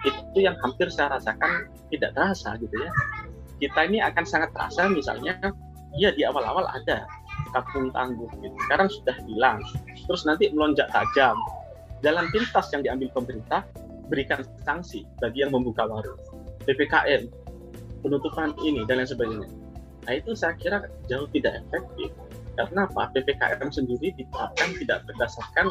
[0.06, 2.92] itu yang hampir saya rasakan tidak terasa gitu ya.
[3.58, 5.34] Kita ini akan sangat terasa misalnya
[5.98, 7.08] ya di awal-awal ada
[7.50, 9.58] kampung tangguh gitu sekarang sudah hilang
[10.10, 11.38] terus nanti melonjak tajam
[12.02, 13.62] jalan pintas yang diambil pemerintah
[14.10, 16.18] berikan sanksi bagi yang membuka warung
[16.66, 17.30] PPKM
[18.04, 19.48] penutupan ini dan lain sebagainya.
[20.04, 22.12] Nah itu saya kira jauh tidak efektif
[22.54, 23.10] karena apa?
[23.14, 25.66] PPKM sendiri diterapkan tidak berdasarkan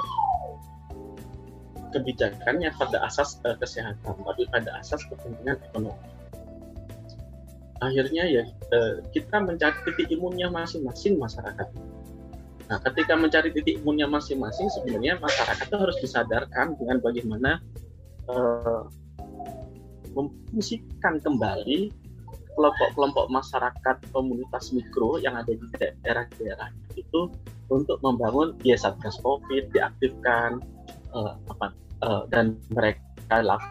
[1.94, 6.02] kebijakannya pada asas uh, kesehatan, tapi pada asas kepentingan ekonomi.
[7.80, 11.68] Akhirnya ya uh, kita mencari titik imunnya masing-masing masyarakat.
[12.72, 17.60] Nah, ketika mencari titik imunnya masing-masing, sebenarnya masyarakat itu harus disadarkan dengan bagaimana
[18.32, 18.88] uh,
[20.16, 22.03] memfungsikan kembali
[22.54, 27.30] kelompok-kelompop masyarakat komunitas mikro yang ada di daerah-daerah itu
[27.72, 30.62] untuk membangun ya satgas covid diaktifkan
[31.14, 31.74] uh, apa
[32.06, 33.62] uh, dan mereka lah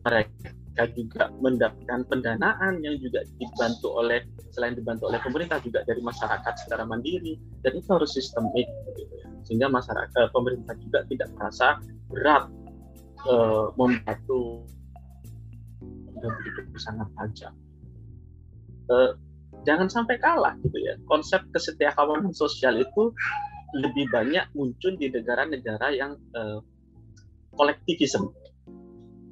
[0.00, 6.54] mereka juga mendapatkan pendanaan yang juga dibantu oleh selain dibantu oleh pemerintah juga dari masyarakat
[6.66, 8.66] secara mandiri dan itu harus sistemik
[8.96, 9.26] gitu ya.
[9.44, 11.76] sehingga masyarakat uh, pemerintah juga tidak merasa
[12.08, 12.48] berat
[13.28, 14.64] uh, membantu
[16.20, 17.54] dan begitu sangat tajam.
[18.90, 19.16] Uh,
[19.64, 20.94] jangan sampai kalah gitu ya.
[21.08, 23.12] Konsep kesetiakawanan sosial itu
[23.76, 26.58] lebih banyak muncul di negara-negara yang uh,
[27.54, 28.30] kolektivisme.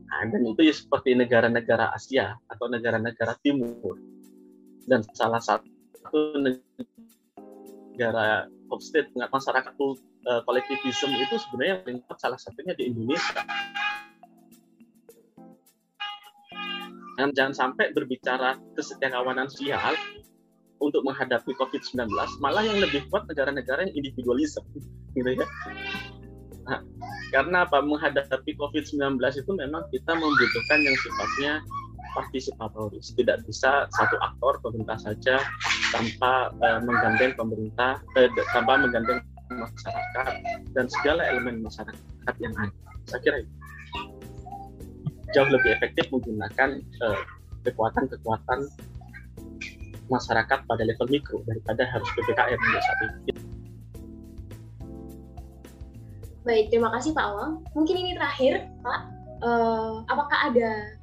[0.09, 3.99] Nah, dan itu ya seperti negara-negara Asia atau negara-negara Timur.
[4.89, 5.68] Dan salah satu
[7.93, 8.49] negara
[8.80, 13.45] state masyarakat uh, kolektivisme itu sebenarnya yang salah satunya di Indonesia.
[17.19, 19.99] Dan jangan sampai berbicara kesetiakawanan sosial
[20.79, 22.07] untuk menghadapi COVID-19,
[22.39, 24.62] malah yang lebih kuat negara-negara yang individualisme,
[25.19, 25.47] gitu ya.
[26.71, 26.79] Nah,
[27.35, 27.83] karena apa?
[27.83, 31.53] Menghadapi COVID-19 itu memang kita membutuhkan yang sifatnya
[32.14, 33.11] partisipatoris.
[33.19, 35.43] Tidak bisa satu aktor pemerintah saja
[35.91, 39.19] tanpa uh, menggandeng pemerintah, eh, tanpa menggandeng
[39.51, 40.33] masyarakat
[40.77, 42.75] dan segala elemen masyarakat yang ada.
[43.09, 43.57] Saya kira itu
[45.37, 47.20] jauh lebih efektif menggunakan uh,
[47.66, 48.64] kekuatan-kekuatan
[50.09, 53.33] masyarakat pada level mikro daripada harus PPKM untuk saat ini.
[56.49, 57.61] Baik, terima kasih Pak Awang.
[57.76, 59.01] Mungkin ini terakhir, Pak.
[59.45, 60.97] Uh, apakah ada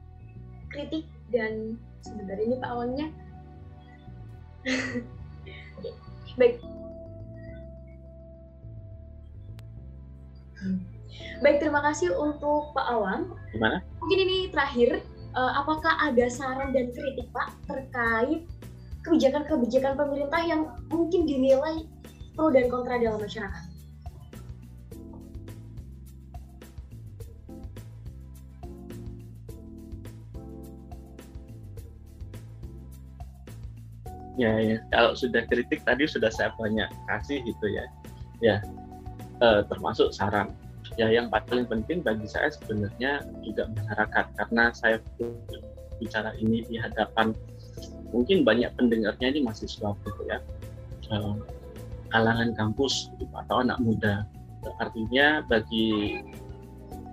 [0.73, 3.07] kritik dan sebentar ini Pak Awangnya?
[6.41, 6.57] Baik.
[11.45, 13.37] Baik, terima kasih untuk Pak Awang.
[13.53, 13.85] Gimana?
[14.05, 15.01] Mungkin ini terakhir,
[15.33, 18.45] uh, apakah ada saran dan kritik Pak terkait
[19.01, 21.89] kebijakan-kebijakan pemerintah yang mungkin dinilai
[22.37, 23.65] pro dan kontra dalam masyarakat?
[34.37, 37.89] Ya, ya, kalau sudah kritik tadi sudah saya banyak kasih gitu ya.
[38.37, 38.61] Ya,
[39.41, 40.53] eh, termasuk saran
[40.95, 44.25] ya yang paling penting bagi saya sebenarnya juga masyarakat.
[44.39, 44.97] Karena saya
[45.99, 47.31] bicara ini di hadapan
[48.11, 50.39] mungkin banyak pendengarnya ini mahasiswa gitu ya.
[51.11, 51.37] Uh,
[52.09, 54.23] kalangan kampus gitu, atau anak muda.
[54.81, 56.19] Artinya bagi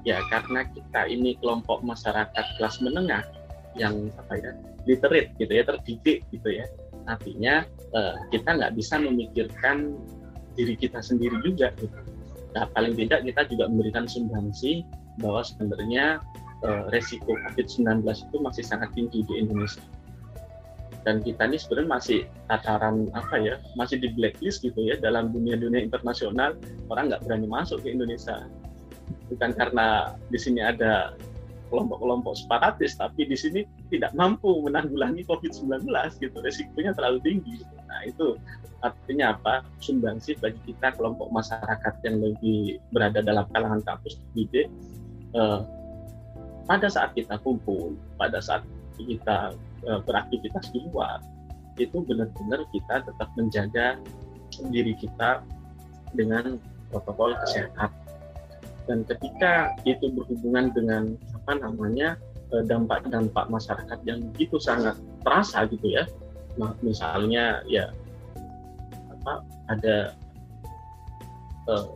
[0.02, 3.22] ya karena kita ini kelompok masyarakat kelas menengah
[3.78, 4.50] yang apa ya
[4.88, 6.66] literate gitu ya terdidik gitu ya.
[7.10, 9.98] Artinya uh, kita nggak bisa memikirkan
[10.54, 12.11] diri kita sendiri juga gitu
[12.52, 14.84] Nah, paling tidak kita juga memberikan sumbangsi
[15.20, 16.20] bahwa sebenarnya
[16.64, 19.82] uh, resiko COVID-19 itu masih sangat tinggi di Indonesia.
[21.02, 25.82] Dan kita ini sebenarnya masih tataran apa ya, masih di blacklist gitu ya dalam dunia-dunia
[25.82, 26.54] internasional
[26.94, 28.46] orang nggak berani masuk ke Indonesia.
[29.26, 31.18] Bukan karena di sini ada
[31.72, 35.88] kelompok-kelompok separatis, tapi di sini tidak mampu menanggulangi COVID-19
[36.20, 37.64] gitu, resikonya terlalu tinggi.
[37.88, 38.36] Nah itu
[38.84, 39.64] artinya apa?
[39.80, 44.68] Sumbangsi bagi kita kelompok masyarakat yang lebih berada dalam kalangan kampus didik
[45.32, 45.60] eh,
[46.68, 48.60] pada saat kita kumpul, pada saat
[49.00, 49.56] kita
[49.88, 51.24] eh, beraktivitas di luar,
[51.80, 53.96] itu benar-benar kita tetap menjaga
[54.68, 55.40] diri kita
[56.12, 56.60] dengan
[56.92, 57.88] protokol kesehatan
[58.90, 62.14] dan ketika itu berhubungan dengan apa namanya
[62.54, 64.94] eh, dampak-dampak masyarakat yang begitu sangat
[65.26, 66.06] terasa gitu ya
[66.84, 67.88] misalnya ya
[69.08, 69.40] apa
[69.72, 70.12] ada
[71.70, 71.86] uh,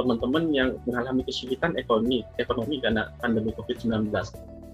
[0.00, 4.08] teman-teman yang mengalami kesulitan ekonomi ekonomi karena pandemi COVID-19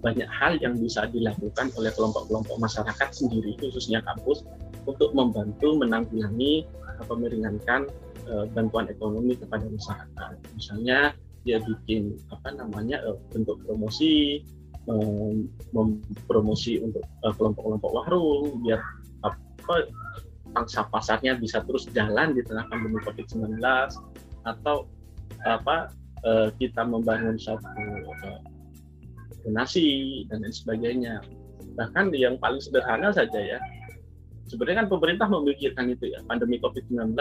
[0.03, 4.42] banyak hal yang bisa dilakukan oleh kelompok-kelompok masyarakat sendiri khususnya kampus
[4.86, 6.66] untuk membantu menanggulangi
[7.03, 7.86] atau meringankan
[8.26, 10.32] uh, bantuan ekonomi kepada masyarakat.
[10.59, 14.43] Misalnya dia bikin apa namanya uh, bentuk promosi,
[14.86, 18.80] um, mempromosi untuk uh, kelompok-kelompok warung biar
[19.22, 19.90] apa
[20.53, 23.59] pangsa pasarnya bisa terus jalan di tengah pandemi COVID-19
[24.47, 24.86] atau
[25.43, 25.90] apa
[26.26, 27.66] uh, kita membangun satu
[28.26, 28.40] uh,
[29.43, 31.14] donasi dan lain sebagainya.
[31.72, 33.59] Bahkan yang paling sederhana saja ya,
[34.47, 37.16] sebenarnya kan pemerintah memikirkan itu ya, pandemi COVID-19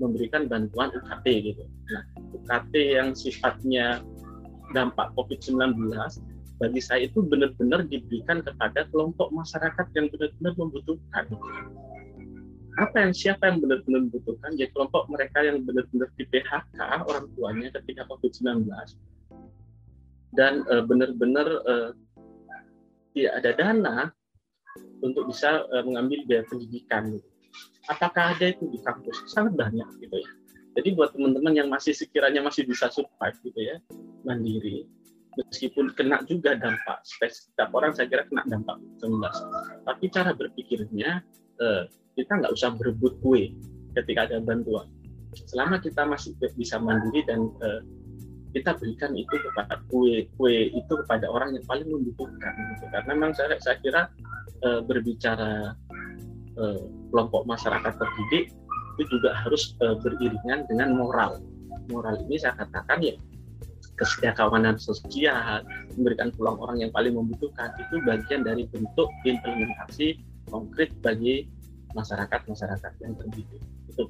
[0.00, 1.62] memberikan bantuan UKT gitu.
[1.92, 2.02] Nah,
[2.40, 4.00] UKT yang sifatnya
[4.72, 5.90] dampak COVID-19
[6.60, 11.24] bagi saya itu benar-benar diberikan kepada kelompok masyarakat yang benar-benar membutuhkan.
[12.76, 14.52] Apa yang siapa yang benar-benar membutuhkan?
[14.60, 16.78] Ya kelompok mereka yang benar-benar di PHK
[17.08, 18.68] orang tuanya ketika COVID-19
[20.36, 21.90] dan uh, benar-benar uh,
[23.16, 23.96] tidak ada dana
[25.02, 27.18] untuk bisa uh, mengambil biaya pendidikan.
[27.90, 29.26] Apakah ada itu di kampus?
[29.26, 30.30] Sangat banyak gitu ya.
[30.78, 33.76] Jadi buat teman-teman yang masih sekiranya masih bisa survive gitu ya,
[34.22, 34.86] mandiri,
[35.34, 39.18] meskipun kena juga dampak, setiap orang saya kira kena dampak 19.
[39.86, 41.26] Tapi cara berpikirnya
[41.58, 41.82] uh,
[42.14, 43.50] kita nggak usah berebut kue
[43.98, 44.86] ketika ada bantuan.
[45.50, 47.82] Selama kita masih bisa mandiri dan uh,
[48.50, 52.84] kita berikan itu kepada kue kue itu kepada orang yang paling membutuhkan gitu.
[52.90, 54.10] karena memang saya, saya kira
[54.58, 55.78] e, berbicara
[56.58, 56.64] e,
[57.14, 58.50] kelompok masyarakat terdidik
[59.00, 61.40] itu juga harus e, beriringan dengan moral
[61.88, 63.14] moral ini saya katakan ya
[63.96, 65.64] kesetiakawanan sosial
[65.96, 71.48] memberikan peluang orang yang paling membutuhkan itu bagian dari bentuk implementasi konkret bagi
[71.96, 74.04] masyarakat masyarakat yang terdidik itu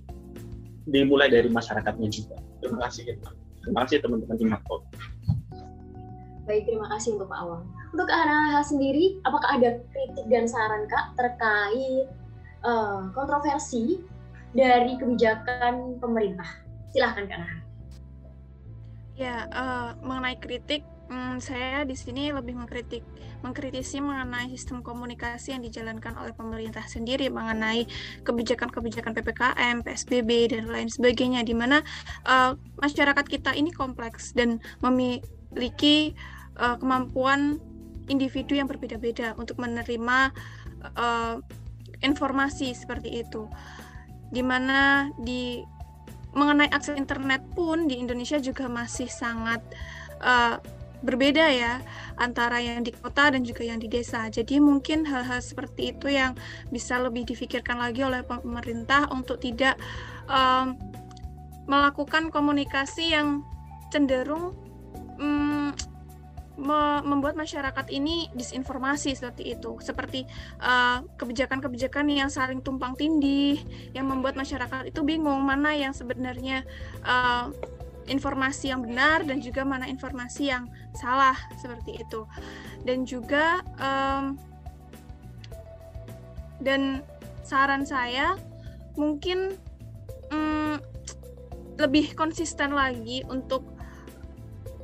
[0.91, 3.17] dimulai dari masyarakatnya juga terima kasih ya.
[3.61, 4.83] Terima kasih teman-teman di Markot.
[6.49, 7.63] Baik, terima kasih untuk Pak Awang.
[7.93, 12.09] Untuk Hana sendiri, apakah ada kritik dan saran Kak terkait
[12.65, 14.01] uh, kontroversi
[14.57, 16.49] dari kebijakan pemerintah?
[16.91, 17.41] Silahkan Kak.
[19.15, 20.83] Ya, uh, mengenai kritik,
[21.13, 23.05] um, saya di sini lebih mengkritik
[23.41, 27.89] mengkritisi mengenai sistem komunikasi yang dijalankan oleh pemerintah sendiri mengenai
[28.25, 31.81] kebijakan-kebijakan PPKM, PSBB dan lain sebagainya di mana
[32.29, 36.13] uh, masyarakat kita ini kompleks dan memiliki
[36.61, 37.57] uh, kemampuan
[38.13, 40.35] individu yang berbeda-beda untuk menerima
[40.97, 41.41] uh,
[42.05, 43.49] informasi seperti itu.
[44.31, 45.61] Di mana di
[46.31, 49.59] mengenai akses internet pun di Indonesia juga masih sangat
[50.23, 50.63] uh,
[51.01, 51.81] berbeda ya
[52.21, 54.29] antara yang di kota dan juga yang di desa.
[54.29, 56.37] Jadi mungkin hal-hal seperti itu yang
[56.69, 59.81] bisa lebih difikirkan lagi oleh pemerintah untuk tidak
[60.29, 60.77] um,
[61.65, 63.41] melakukan komunikasi yang
[63.89, 64.55] cenderung
[65.19, 65.73] um,
[66.61, 70.29] membuat masyarakat ini disinformasi seperti itu, seperti
[71.17, 73.59] kebijakan-kebijakan uh, yang saling tumpang tindih,
[73.97, 76.63] yang membuat masyarakat itu bingung mana yang sebenarnya
[77.03, 77.49] uh,
[78.11, 82.29] informasi yang benar dan juga mana informasi yang salah seperti itu.
[82.85, 84.37] Dan juga um,
[86.61, 87.01] dan
[87.41, 88.37] saran saya
[88.95, 89.57] mungkin
[90.29, 90.77] um,
[91.81, 93.80] lebih konsisten lagi untuk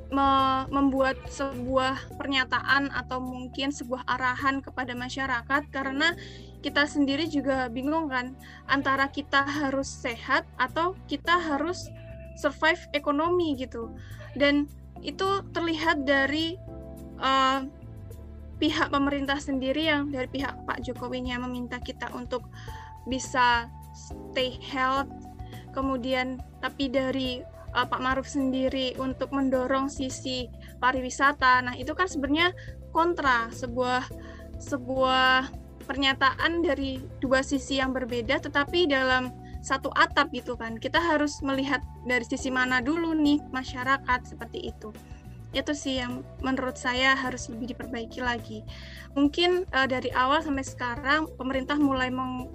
[0.07, 6.15] me membuat sebuah pernyataan atau mungkin sebuah arahan kepada masyarakat karena
[6.63, 8.35] kita sendiri juga bingung kan
[8.71, 11.91] antara kita harus sehat atau kita harus
[12.39, 13.91] survive ekonomi gitu.
[14.37, 14.69] Dan
[15.03, 16.59] itu terlihat dari
[17.19, 17.65] uh,
[18.57, 22.49] pihak pemerintah sendiri yang dari pihak Pak Jokowinya meminta kita untuk
[23.09, 25.09] bisa stay health.
[25.73, 27.45] Kemudian tapi dari
[27.77, 30.49] uh, Pak Maruf sendiri untuk mendorong sisi
[30.81, 32.57] pariwisata nah itu kan sebenarnya
[32.91, 34.09] kontra sebuah
[34.57, 35.53] sebuah
[35.85, 39.31] pernyataan dari dua sisi yang berbeda tetapi dalam
[39.67, 40.79] satu atap gitu kan.
[40.79, 44.95] Kita harus melihat dari sisi mana dulu nih masyarakat seperti itu.
[45.51, 48.63] Itu sih yang menurut saya harus lebih diperbaiki lagi.
[49.19, 52.47] Mungkin uh, dari awal sampai sekarang pemerintah mulai meng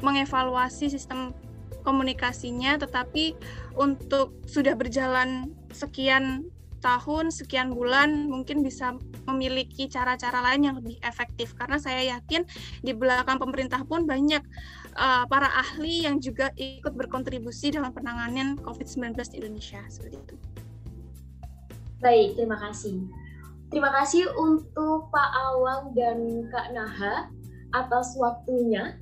[0.00, 1.36] mengevaluasi sistem
[1.82, 3.34] komunikasinya, tetapi
[3.76, 6.48] untuk sudah berjalan sekian
[6.80, 8.96] tahun, sekian bulan, mungkin bisa
[9.28, 11.52] memiliki cara-cara lain yang lebih efektif.
[11.54, 12.42] Karena saya yakin
[12.80, 14.40] di belakang pemerintah pun banyak
[14.96, 19.80] uh, para ahli yang juga ikut berkontribusi dalam penanganan COVID-19 di Indonesia.
[19.92, 20.34] Seperti itu.
[22.00, 22.96] Baik, terima kasih.
[23.70, 27.30] Terima kasih untuk Pak Awang dan Kak Naha
[27.70, 28.98] atas waktunya.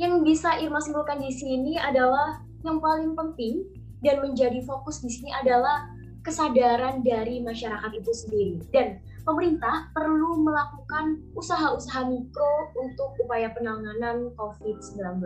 [0.00, 3.66] Yang bisa Irma simpulkan di sini adalah yang paling penting
[4.00, 5.90] dan menjadi fokus di sini adalah
[6.22, 15.22] kesadaran dari masyarakat itu sendiri dan pemerintah perlu melakukan usaha-usaha mikro untuk upaya penanganan COVID-19.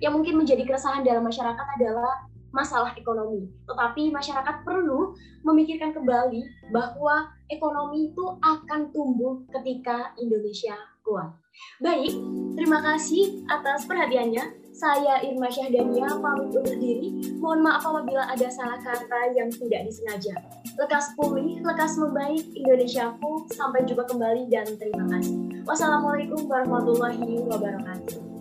[0.00, 3.50] Yang mungkin menjadi keresahan dalam masyarakat adalah masalah ekonomi.
[3.68, 5.12] Tetapi masyarakat perlu
[5.44, 11.30] memikirkan kembali bahwa ekonomi itu akan tumbuh ketika Indonesia kuat.
[11.78, 12.16] Baik,
[12.58, 14.64] terima kasih atas perhatiannya.
[14.74, 17.38] Saya Irma Syahdania pamit undur diri.
[17.38, 20.34] Mohon maaf apabila ada salah kata yang tidak disengaja.
[20.74, 23.46] Lekas pulih, lekas membaik, Indonesiaku.
[23.54, 25.62] Sampai jumpa kembali dan terima kasih.
[25.62, 28.33] Wassalamualaikum warahmatullahi wabarakatuh.